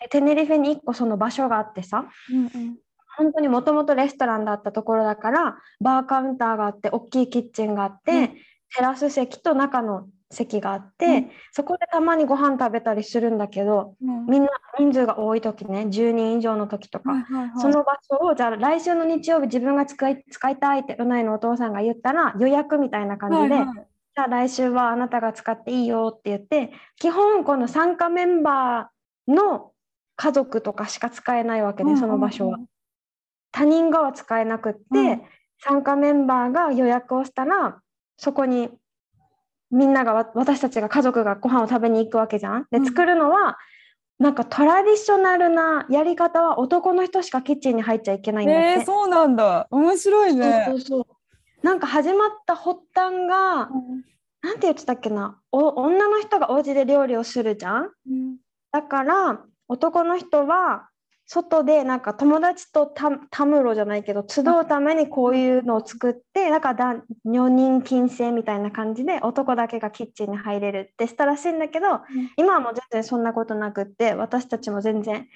[0.00, 2.76] でテネリフェに1個その場所があってさうんうん。
[3.16, 8.28] 本当にもともとレストランだったところだからバーカウンターがあって大きいキッチンがあって、うん。
[8.76, 11.30] テラス席と中の席があって、うん。
[11.52, 14.26] そこでたまにご飯食べたりするんだけどうん。
[14.26, 17.60] みんな人数が多い時ね10人以上の時とか、はいはいはい。
[17.60, 23.76] その場所をじゃあ来週の日曜日自分が使い使いたいってうないのお父さんが言ったら予約みたいな感じで、はいはい。
[23.76, 29.72] じゃあ来週はあなたが使っていいよって言って基本この参加メンバーの
[30.16, 32.58] 家族とかしか使えないわけね、その場所は。
[33.52, 35.22] 他人がは使えなくって、うん。
[35.58, 37.80] 参加メンバーが予約をしたら
[38.18, 38.70] そこに
[39.70, 42.66] みんながわ私たちが家族がご飯を食べに行くわけじゃん？
[42.70, 42.86] でうん。
[42.86, 43.58] 作るのは、
[44.18, 48.62] なんかトラディショナルなやり方は男の人しかキッチンに入っちゃいけないんだって。
[48.72, 49.66] えー、そうなんだ。
[49.70, 50.64] 面白いね。
[50.66, 51.06] そうそうそ
[51.62, 51.66] う。
[51.66, 53.68] なんか始まった発端が、
[54.42, 55.38] なんて言ってたっけな？
[55.52, 57.90] お女の人がお家で料理をするじゃん？
[58.08, 58.36] うん。
[58.72, 60.88] だから男の人は
[61.26, 66.74] 外でなんか友達とたたむろじゃないけど集うためにこういうのを作ってだか
[67.24, 71.86] 女人禁制みたいな感じで男だけがキッチンに入れるってしたらしいんだけど、
[72.36, 75.26] 今はもう全然そんなことなくって私たちも全然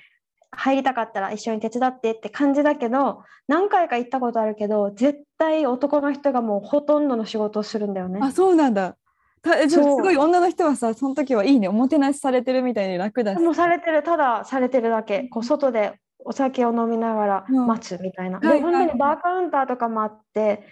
[0.53, 8.21] 入りたかったら一緒に手伝ってって感じだけど何回か行ったことあるけど絶対男の人がもうほとんどの仕事をするんだよね。
[8.23, 8.97] あそうなんだ
[9.43, 11.69] たすごい女の人はさその時はいいね。
[11.69, 13.41] おもてなしされてるみたいに楽だし。
[13.41, 14.03] もうされてる。
[14.03, 15.25] ただされてるだけ。
[15.25, 17.67] こう外でお酒を飲みながらうん。
[17.67, 20.65] 待つみたいな、はいで本当にバーカウンターとかもあって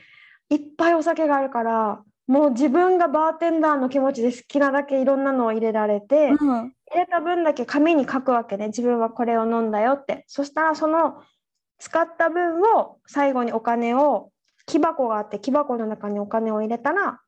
[0.51, 6.75] いっぱいお酒があるからもう自分がバーテンダーの気持ちで好きなだけいろんなのを入れられて、うん。
[6.91, 8.69] 入れた分だけ紙に書くわけね。
[8.69, 10.25] 自分はこれを飲んだよって。
[10.27, 11.23] そしたらその
[11.79, 14.31] 使った分を最後にお金を
[14.67, 17.21] 木箱があって木箱の中にお金を入れたら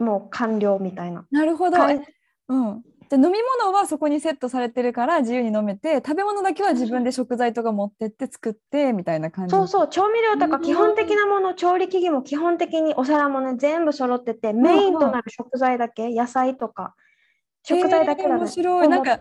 [0.00, 1.26] もう完了みたいな。
[1.30, 9.54] なるほど、うん、じゃあ飲み物はそこにセットされてるから自由に飲めて食べ物だけは自分で食材とか持ってって作ってみたいな感じ。
[9.54, 9.88] そうそう。
[9.88, 16.94] 調味料とうんか基本的なもの調理器具も基本的にお皿もね全部揃っててメインとなる食材だけ野菜とか
[17.62, 18.88] 食材だけだね面白い。
[18.88, 19.20] なんか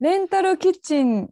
[0.00, 1.30] レンタルキッチン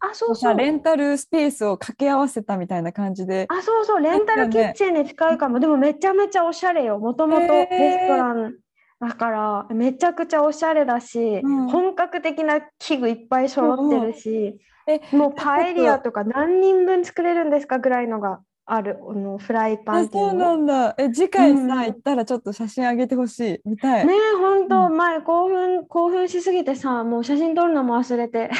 [0.00, 0.56] あそうそう。
[0.56, 4.00] レンタルスペースを掛け合わせたみたいな感じであそうそう。
[4.00, 6.98] レンタルキッチンに近いかも、でもめちゃめちゃおしゃれよ。
[6.98, 8.54] もともとレストラン
[9.00, 11.68] だからめちゃくちゃおしゃれだし、うん。
[11.68, 14.58] 本格的な器具いっぱい揃ってるし、
[14.88, 20.94] えもうパエリアとか何人分作れるんですかぐらいのがあるあのフライパンあってそうなんだ。
[20.98, 23.60] え次回さ、うん行ったらちょっと写真あげてほしい。
[23.64, 28.50] 見たい、ねえ本当、う前興奮興奮しすぎてさもう写真撮るのも忘れて。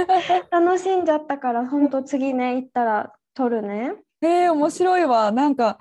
[0.50, 3.94] 楽しんじゃったから本当次ね行ったら撮るね。
[4.22, 5.30] えー、面白いわ。
[5.30, 5.78] なんか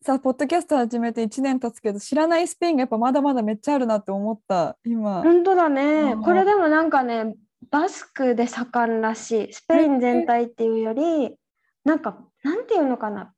[0.00, 6.12] さポッドキャスト始めて1年経つけど知らないスペインがやっぱまだまだめっちゃあるなって思った今、本当だね。
[6.14, 6.22] うん。
[6.22, 7.34] これでもなんかね
[7.70, 9.52] バスクで盛んらしい。
[9.52, 11.36] スペイン全体っていうより
[11.84, 13.32] なんかなんていうのかな？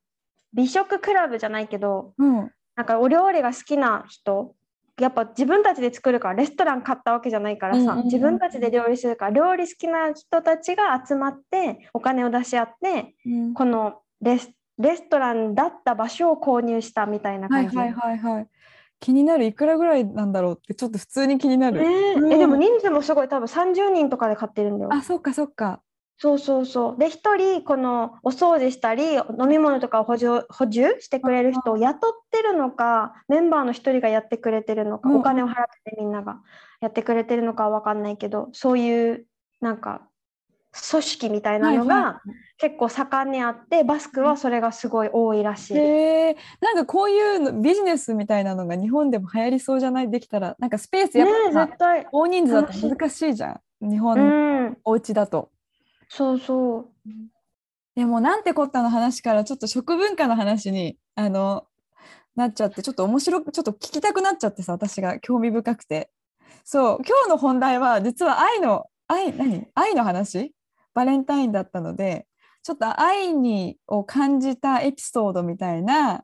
[0.52, 4.54] 美食クラブじゃないけどうん、なんかお料理が好きな人
[5.00, 8.04] やっぱ自分たちで作るからレストラン買ったわけじゃないからさ、うんうんうん。
[8.04, 13.54] 自分たちで料理するから料理好きな人たちが集まってお金を出し合ってうん。
[13.54, 17.76] このレスレストランだった場所を購入したみたいな感じ。
[17.76, 18.48] はいはいはいはい。
[19.00, 22.14] 気になるいくらぐらいなんだろうってちょっと普通に気になる、ねえ。
[22.14, 22.32] うん。
[22.32, 23.28] えでも人数もすごい。
[23.28, 24.92] 多分30人とかで買ってるんだよ。
[24.92, 25.80] あそっかそっか
[26.18, 26.98] そうそうそう。
[26.98, 36.40] で、一人、このお掃除したり、飲み物とかを補充補充してくれる人を雇ってるのか、メンバーの一人がやってくれてるのか、お金を払ってみんなが
[36.80, 39.26] やってくれてるのかは分かんないけど、そういう、
[39.60, 40.02] なんか、
[40.90, 42.22] 組織みたいなのはいが
[42.58, 45.74] 結構盛んにあってバスクはそれがすごい多いらしい。
[45.76, 50.10] へえなんかこういうのビジネスみたいなのが日本でも流行りそうじゃない？
[50.10, 50.56] できたら。
[50.58, 52.06] なんかスペースやっねぱさえ絶対。
[52.10, 53.88] 大人数だと難しいじゃん。
[53.88, 54.24] 日う本の
[54.70, 55.50] ん、お家だと。
[56.16, 56.88] そうそう。
[57.94, 61.66] でもなんてこったの話からちょっと食文化の話にあの
[62.36, 66.10] なっちゃってちょっと面白くちょっと聞きたくなっちゃってさ私が興味深くて。
[66.64, 69.66] そう今日の本題は実は愛の愛何？
[69.74, 70.54] 愛の話？
[70.94, 72.26] バレンタインだったので
[72.62, 76.22] ちょっと愛にを感じたエピソードみたいな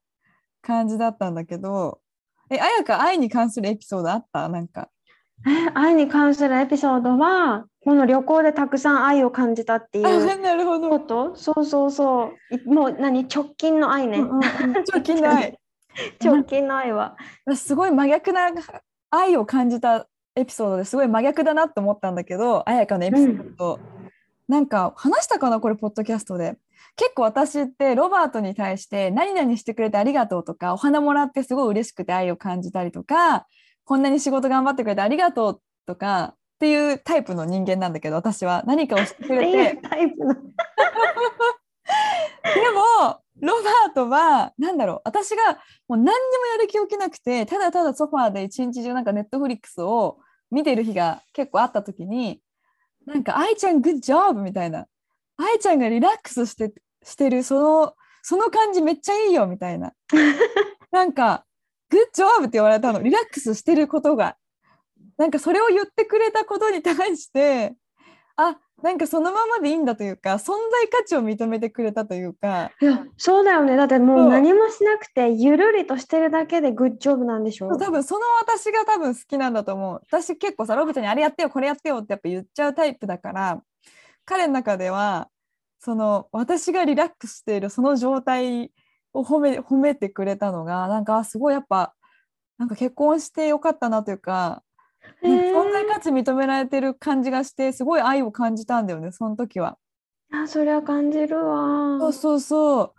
[0.63, 2.01] 感じだったんだけど。
[2.53, 4.49] え彩香愛に関するエピソードあった？
[4.49, 4.89] なんか
[5.47, 11.35] え愛に関するエピソードはこの旅行でたくさん愛を感じたっていあうなるほど、こと？
[11.35, 12.55] そうそうそう。
[12.55, 13.25] いもう何？
[13.25, 14.43] 直近の愛ね、うんうんうん。
[14.93, 15.59] 直近の愛。
[16.23, 17.17] 直近の愛は。
[17.47, 18.51] 私すごい真逆な
[19.11, 23.81] 愛を感じたエピソードですごい真逆だなって思ったんだけど彩香のエピソード、
[24.47, 26.57] なんか話したかなこれポッドキャストで。
[26.97, 33.47] 結構私ってロバートに対して何々してくれてありがとうとかお花もらってすごい嬉しくて愛を感じたりとか
[33.85, 38.63] こんなに仕事頑張ってくれてありがとうとかっていうタイプの人間なんだけど私は。
[38.67, 39.51] 何かをしてくれて。
[39.51, 40.35] いうタイプの。
[40.35, 40.41] で
[42.71, 45.01] もロバートはなんだろう。
[45.05, 46.15] 私がもう何にも
[46.53, 50.19] やる気起きなくてただただソファーで一日中なんかネットフリックスを
[50.51, 52.41] 見てる日が結構あった時に
[53.07, 54.87] なんか「愛ちゃんグッジョブ」みたいな
[55.39, 59.93] 「愛ちゃんがリラックスしてしてるそのその感じめっちゃいいよ」みたいな。
[60.93, 61.45] なんか
[61.91, 63.03] 「グッジョブ」って言われたの。
[63.03, 64.37] リラックスしてることが。
[65.19, 67.75] なんかそれを言ってくれたことに対して
[68.37, 72.71] あなんかそのままでいいんだというか存在価値を認めてくれたというか。
[72.81, 73.77] いやそうだよね。
[73.77, 74.27] だってもそう。
[74.29, 77.69] う何もしなくてゆるりとしてるだけでグッジョブなんでしょ？
[77.77, 80.01] 多分その私が多分好きなんだと思う。
[80.09, 83.63] 私結構さロブちゃんにあれやってよこれやってよってやっぱ言っちゃうタイプだから
[84.25, 85.29] 彼の中では
[85.81, 88.73] その私がリラックスしているその状態
[89.13, 91.95] を褒め褒めてくれたのがなんかあすごいやっぱ
[92.59, 94.63] なんか結婚してよかったなというか
[95.23, 99.79] 存在価値認められてる感じがしてすごい愛を感じたんだよねその時は。
[100.33, 101.99] あそれは感じるわ。
[101.99, 102.93] そうそうそう。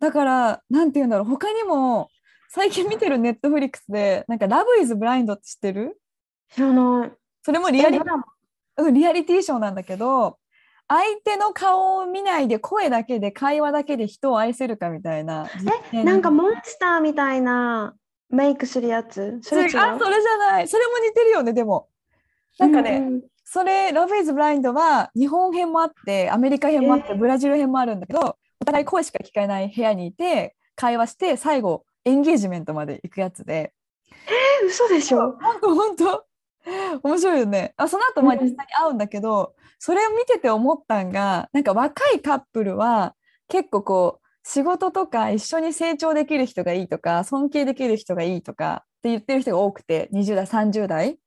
[0.00, 2.08] だから、なんて言うんだろう、他にも、
[2.48, 6.00] 最近見てるネットフリックスで、なんか、ラブイズブラインドって知ってる？
[6.52, 7.12] 知らない。
[7.44, 8.00] それもリアリ
[8.92, 10.38] リアリティショーなんだけど、
[10.94, 16.04] 相手の顔を見ないで、声だけで、会話だけで人を愛せるかみたいな実験。
[16.04, 17.94] なんかモンスターみたいな
[18.28, 19.38] メイクするやつ？
[19.40, 20.68] そそれあそれじゃない。
[20.68, 21.88] それも似てるよね、でも。
[22.58, 33.74] なんかね、うんうんそれ、ラブイズブラインドは日本編もあって、アメリカ編もあって、えーブラジル編もあるんだけど、お互い声しか聞かない部屋にいて、会話して、最後、エンゲージメントまで行くやつで。
[34.62, 35.36] え嘘でしょ？
[35.42, 36.24] 本当本当
[37.02, 37.74] 面白いよね。
[37.76, 38.40] あその後まあうん。
[38.40, 43.14] 実際に会うんだけど、それを見てて思ったんがなんか若いカップルは
[43.48, 51.18] 結構こう仕事とか一緒に成長できる人がいいとか尊敬できる人がいいとかって言ってる人が多くて20代30代。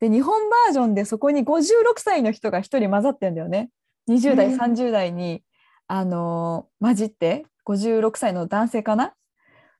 [0.00, 3.70] で日本バージョンでそこに56歳の人が1人混ざってんだよね。
[4.08, 4.60] 20代うん。
[4.60, 5.42] 30代に、
[5.86, 9.14] あのー混じって56歳の男性かな。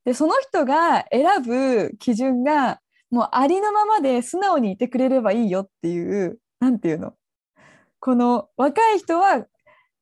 [0.04, 2.80] でその人が選ぶ基準が
[3.14, 7.14] もうありのままで素直にいてくれればいいよっていうなんていうの？
[8.00, 9.46] この若い人は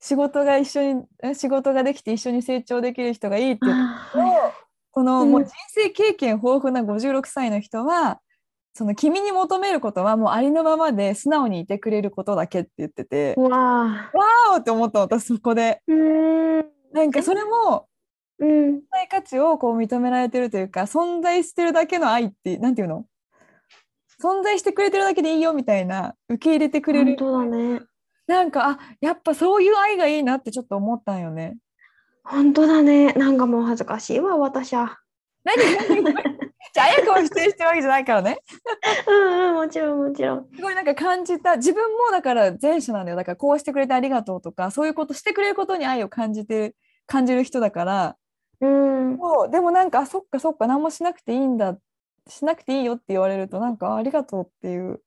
[0.00, 4.18] 仕事が一緒にえ仕事ができて一緒に成長できる人がいいって言うあと
[4.92, 5.30] このうん。
[5.30, 8.18] もう人生経験豊富な56歳の人は
[8.72, 13.34] その君に求めることはもうありのままで素直にいてくれることだけって言ってて。
[13.34, 15.82] ーわわーって思ったの私そこで。
[16.94, 17.88] なんかそれも
[18.42, 18.48] うん。
[18.48, 23.06] 存在価値をこう認められてるというか存在してるだけの愛ってなんていうの？
[24.20, 27.16] 存在してくれてるだけでいいよみたいな受け入れてくれる。
[27.16, 27.80] 本当だね。
[28.26, 31.56] なんかあやっぱそういう愛がいいなってちょっと思ったんよね。
[32.24, 33.12] 本当だね。
[33.14, 34.98] なんかもう恥ずかしいわ私は。
[35.44, 35.56] 何？
[36.04, 36.14] 何？
[36.74, 38.38] じゃあ綾子を否定してるわけじゃないからね。
[39.08, 40.46] うんうんもちろんもちろん。
[40.54, 43.16] すごいなんか感じた自分もだから前者なんだよ。
[43.16, 46.74] だからこうしてくれてありがとうとかそういうことしてくれることに愛を感じて
[47.06, 48.16] 感じる人だから
[48.62, 49.18] うん。
[49.18, 49.50] そう。
[49.50, 51.76] でもなんかあそっかそっか何もしなくていいんだ
[52.28, 55.02] しなくていいよって言われるとなんかあありがとうっていう。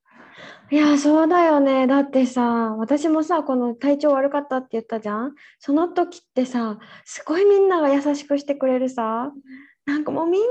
[0.70, 1.88] いやそうだよね。
[1.88, 5.34] だってさ私もさこの体調悪かったって言ったじゃん？
[5.60, 9.32] その時ってさすごいみんなが優しくしてくれるさ。
[9.86, 10.47] なんかもうみんな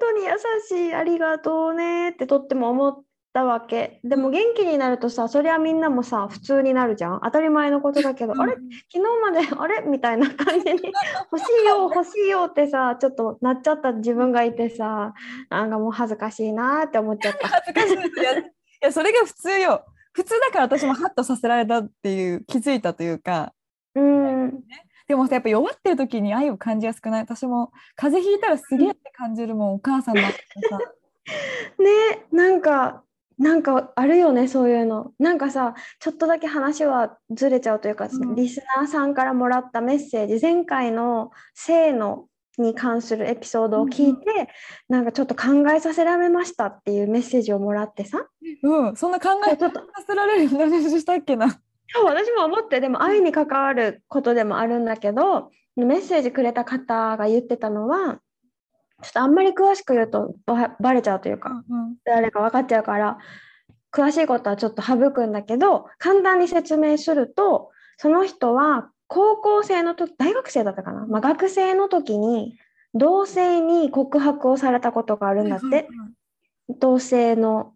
[0.00, 3.02] 本当に優しいありがとうねってとっても思っ
[3.32, 4.00] たわけ。
[4.04, 7.20] でも元気になるとさそりゃみんなもさ普通になるじゃん。
[7.24, 8.54] 当たり前のことだけど、あれ？
[8.54, 8.62] 昨
[8.92, 9.82] 日まで あれ？
[9.86, 10.80] みたいな感じに
[11.32, 15.14] 欲しいよ欲しいよってさちょっとなっちゃった自分がいてさ
[15.48, 17.48] なんかもう恥ずかしいなって思っちゃった。
[17.48, 17.96] 恥ずかしい。
[17.96, 18.00] い
[18.80, 19.84] やそれが普通よ。
[20.12, 23.52] 普普通だから私もハッとさせられたっていう気づいたというか。
[23.94, 24.60] うん。
[25.06, 27.22] でもさやっぱ弱ってる時に愛を感じやすくない？
[27.22, 30.78] 私も風邪ひいたらすげえって感じるもんお母さんだってさ。
[31.78, 33.04] ねなんか
[33.40, 35.12] なんかあるよねそういうの。
[35.18, 38.34] なんかさちょっとだけ話はずれちゃうというか、うん。
[38.34, 42.26] リスナーさんからもらったメッセージ前回の性の
[42.58, 44.50] に関するエピソードを聞いて、
[44.90, 48.26] なんかちょっと考えさせられましたっていうメッセージをもらってさ。
[48.62, 49.80] うんそんな考えちょっと。
[49.80, 51.60] させられるような練習したっけな。
[51.92, 58.20] そう私も思ってでも愛に関わることでもあるんだけどメッセージくれた方が言ってたのは
[59.02, 63.18] ちょっとあんまり詳しく言うとばバレちゃうというかうん誰か分かっちゃうから
[63.92, 72.56] 詳しいことはちょっと省くんだけど簡単に説明するとその人は高校生の時大学生だったかな、まあ、学生の時に
[72.94, 75.88] 同性に告白をされたことがあるんだって。
[76.78, 77.72] 同性の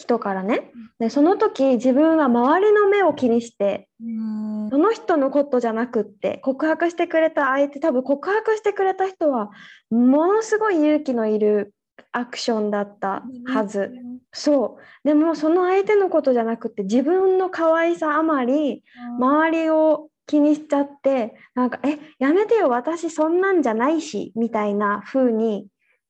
[0.00, 0.72] 人からね。
[0.98, 4.68] でその時自分は周りの目を気にしてうん。
[4.70, 9.50] その人のことじゃなくって告白してくれた相手多分告白してくれた人は
[9.90, 11.74] ものすごい勇気のいる
[12.12, 13.92] アクションだったはず。
[14.32, 15.08] そう。
[15.08, 18.84] でもその相手のことじゃなくて自分の可愛さあまり
[19.18, 25.66] 周りを気にしちゃってなんか「えやめてよ私そんなんじゃないし」みたいな風に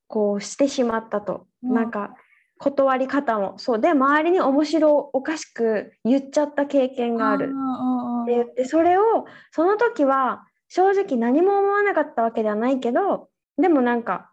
[0.07, 1.75] こうしてしまったと、うん。
[1.75, 2.15] なんか
[2.61, 3.59] 断り方も。
[3.59, 3.81] そう。
[3.81, 7.55] で周りに面白おかしく言っちゃった経験がある。
[8.23, 14.30] って言ってそれをその時は正直何も思わなかったわけではないけどでもなんか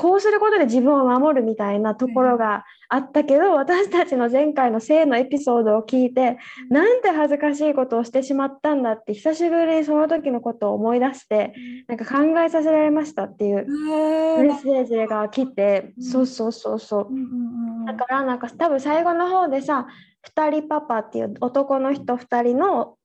[0.00, 6.38] こうすることで自分を守るみたいなところがあったけど、私たちの前回の性のエピソードを聞いて、
[6.70, 11.52] なんて恥ずかしいことをしてしまったんだって久しぶりにその時のことを思い出して
[11.86, 16.02] なんか考えさせられましたっていうメッセージが来て、うん。
[16.02, 17.86] そうそうそうそう。
[17.86, 19.86] だからなんか多分最後の方でさ
[20.34, 22.96] 2人パパっていう男の人2人の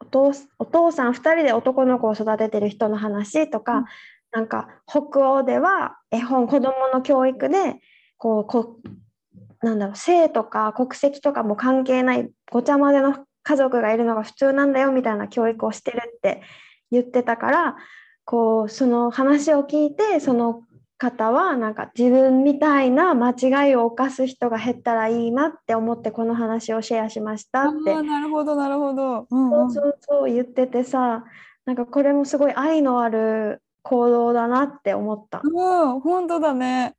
[0.00, 3.84] お父お父さん2人で男の子を育ててる人の話とか、うん
[4.32, 7.80] なんか北欧では絵本子どもの教育で
[8.16, 8.80] こうこ
[9.62, 16.42] なんだろう性とか国籍とかも関係ないごちゃ混ぜの家族がいるのが普通なんだよみたいな教育をしてるって
[16.90, 17.76] 言ってたから
[18.24, 20.62] こうその話を聞いてその
[20.98, 29.26] 方はなんか自分みたいな間違いを犯す人が減ったらいいなって思ってこの話をシェアしましたってなるほどなるほど。
[29.30, 31.24] うんそううんそうそう言っててさ
[31.64, 35.40] なんかこれもすごい愛のある行動だなって思った。
[35.42, 36.94] うん、本当だね。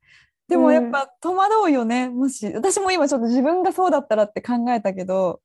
[0.48, 5.40] でもやっぱ戸惑うよね、もし私も今ちょっと自分がそうだったらって考えたけど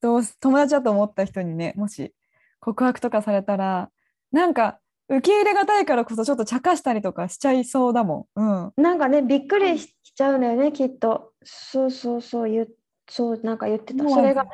[0.00, 2.12] どう友達だと思った人にねもし
[2.58, 3.88] 告白とかされたら
[4.32, 8.72] なんか受け入れがたいからこそちょっと茶化したりとかしちゃいそうだもん。
[8.76, 11.32] うん、なんかねびっくりしちゃうんだよねきっと。
[11.44, 12.68] そうそうそう言う
[13.08, 14.08] そうなんか言ってた。
[14.08, 14.46] それが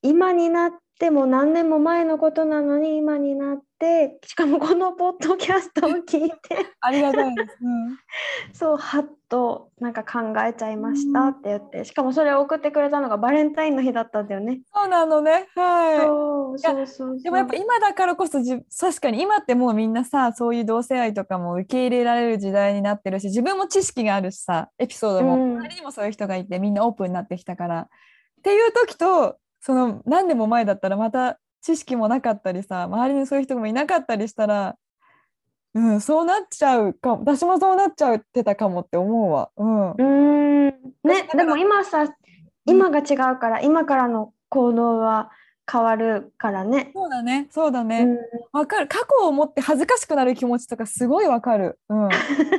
[0.00, 0.72] 今になっ
[1.02, 6.36] ても何年も前のことなのに今になってしかもこのポッドキャストを聞いて
[6.80, 7.58] ありがたいです。
[7.60, 7.98] うん
[8.54, 14.60] そうはっとなんか考えちゃいましたって言ってしかもそれを送ってくれたのがバレンタインの日だったんだよね。
[14.72, 15.48] そうなのね。
[15.56, 15.98] はい。
[15.98, 34.76] そうそうそうでもやっぱ今だからこそじ確かに今ってもうみんなさそういう同性愛とかも受け入れられる時代になってるし自分も知識があるしさエピソードもうん周りにもそういう人がいてみんなオープンになってきたからっていう時とその何年も前だったらまた知識もなかったりさ周りにそういう人もいなかったりしたら
[35.74, 37.20] うんそうなっちゃうかも。
[37.20, 39.48] 私もそうなっちゃってたかもって思うわ。
[39.56, 39.90] うん。
[39.92, 40.66] うーん。
[41.04, 42.14] ねでも今さ
[42.66, 45.30] 今が違うから今からの行動は
[45.70, 46.90] 変わるからね。
[46.94, 47.46] そうだね。
[47.50, 48.18] そうだうねん、
[48.52, 48.86] わかる。
[48.86, 51.78] 過去を思って恥ずかしくなる気持ちとかすごいわかる。
[51.88, 52.08] うん。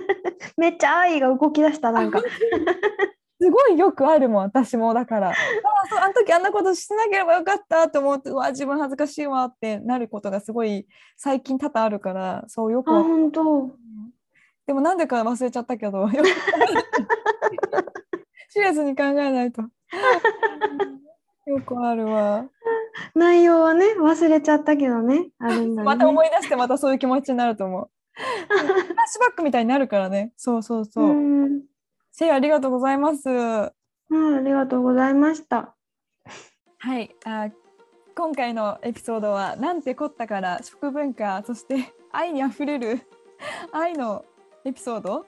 [0.57, 2.21] めっちゃ愛が動き出したなんか。
[3.41, 5.29] すごいよくあるもん私もだから。
[5.29, 5.35] ああ
[5.89, 13.71] そうあの時あんなことしなければよかったと思ってうわ自分恥ずかしいわってなることがすごい最近多々あるからそうよく本当。
[14.65, 16.13] でもなんでか忘れちゃったけどよく
[18.49, 19.63] シリアスに考えないと。
[21.45, 22.45] よくあるわ。
[23.15, 25.83] 内容はね忘れちゃったけどねあるんだね。
[25.85, 27.89] また思い出してまたそういう気持ちになると思う。
[28.47, 30.31] フラッシュバックみたいになるからね。
[30.37, 31.63] そうそうそう、う
[32.13, 33.27] んせいありがとうございます。
[33.29, 33.71] あ
[34.11, 35.75] ありがとうございました。
[36.77, 37.49] はい、あ
[38.15, 43.01] 今回のエピソードは「なんてこった」から食文化そして愛にあふれる
[43.73, 44.25] 愛の
[44.63, 45.25] エピソード？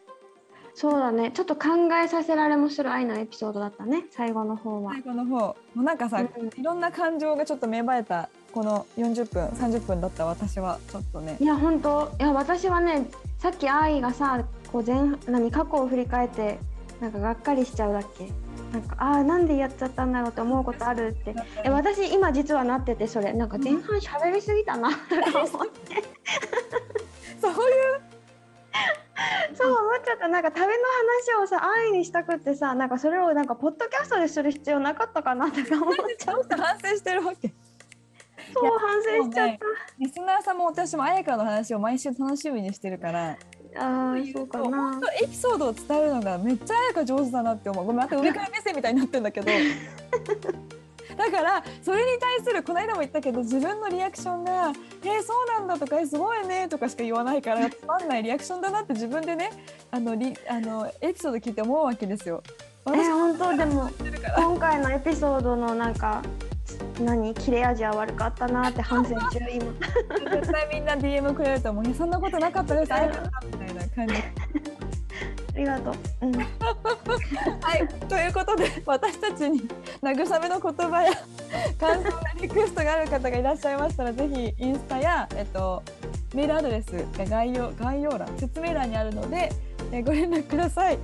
[0.75, 1.31] そうだね。
[1.31, 1.69] ちょっと考
[2.03, 4.91] えさせられもする愛のエピソードだったね最後の方は。
[4.91, 5.01] 最。
[5.01, 5.37] 後の方。
[5.37, 6.49] もうなんかさ、うん。
[6.59, 11.37] いろんな感情がちょっと芽生えたこの40分30分だった私はちょっとね。
[11.39, 12.11] いや本当。
[12.19, 13.07] いや私はね
[13.39, 16.59] さっき愛がさこう前何過去を振り返って
[17.01, 18.29] なんかがっかりしちゃうだっけ？
[18.71, 21.35] なんかああなんでやっちゃったんだろうって思うことあるって。
[21.63, 23.33] え私今実はなっててそれ。
[23.33, 24.89] なんか前半喋りすぎたな。
[24.89, 26.03] とか思って
[27.41, 28.01] そういう。
[29.55, 30.27] そう思っちゃった。
[30.27, 35.49] なんか食べの話をさ安易にしたくってさなんかそれをなんかポッドキャストでする必要なかったかな？
[35.51, 37.53] とか思っちゃう反省してるわけ？
[38.53, 39.57] そう反省しちゃっ
[39.99, 43.37] リスナーさんも私も彩香の話を毎週楽しみにしてるから。
[43.37, 44.91] たああそうかな。
[44.91, 47.85] 本当エピソードを伝えるのがめっちゃ彩香上手だなって思う。
[47.85, 49.47] ごめんまた上から目線みたいになってんだけど。
[51.15, 54.73] だからそれに対するこの間も言ったけど自分のリアクションが
[55.03, 59.49] 「えー、そうなんだ」とか「えーすごいね」とかしか言わないからつまんないリアクションだなって自分でね
[59.91, 62.43] あのリあのエピソード聞いて思うわけですよ。
[62.87, 63.57] え本当？
[63.57, 63.89] でも
[64.35, 66.21] 今回のエピソードのなんか
[66.99, 69.73] 何切れ味は悪かったなって反省中今。
[70.31, 71.93] 絶対みんな DM くれると思う。
[71.93, 72.93] そんなことなかったです。
[72.93, 73.64] 彩香さんみた
[73.95, 74.13] 感じ。
[75.55, 79.61] ありがとう、うん、 はい、ということで私たちに
[80.01, 81.13] 慰めの言葉や
[81.79, 85.81] 感想やリクエストがある方がいらっしゃいましたらぜひインスタや、えっと、
[86.33, 89.49] メールアドレスが概要概要欄説明欄にあるので、
[89.93, 90.99] えご連絡ください。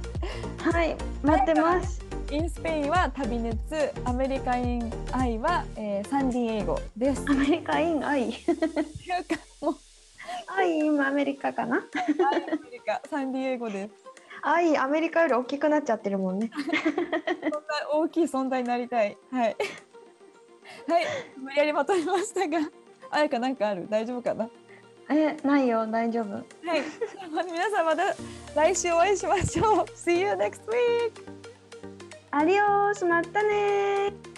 [0.57, 3.59] はい待ってますインスペインは旅熱
[4.05, 7.23] アメリカイン愛は、えーサンディエゴです。
[7.29, 8.33] アメリカイン愛
[10.53, 11.77] ってい今アメリカかな？
[11.77, 11.85] アメ
[12.71, 13.93] リカサンディエゴです。
[14.43, 16.49] 愛アメリカより大きくなっちゃってるもんね
[17.93, 19.17] 大きい存在になりたい。
[19.31, 19.55] はい。
[20.87, 21.05] はい、
[21.37, 22.57] 無理やりまとめましたが、
[23.11, 23.87] あやかなんかある？
[23.89, 24.49] 大丈夫かな？
[25.09, 26.45] えないよ大丈夫はい。
[27.51, 28.15] 皆さんまた
[28.55, 29.85] 来週お会いしましょう。
[29.95, 31.11] See you next week!
[32.31, 34.30] アディオースまたねー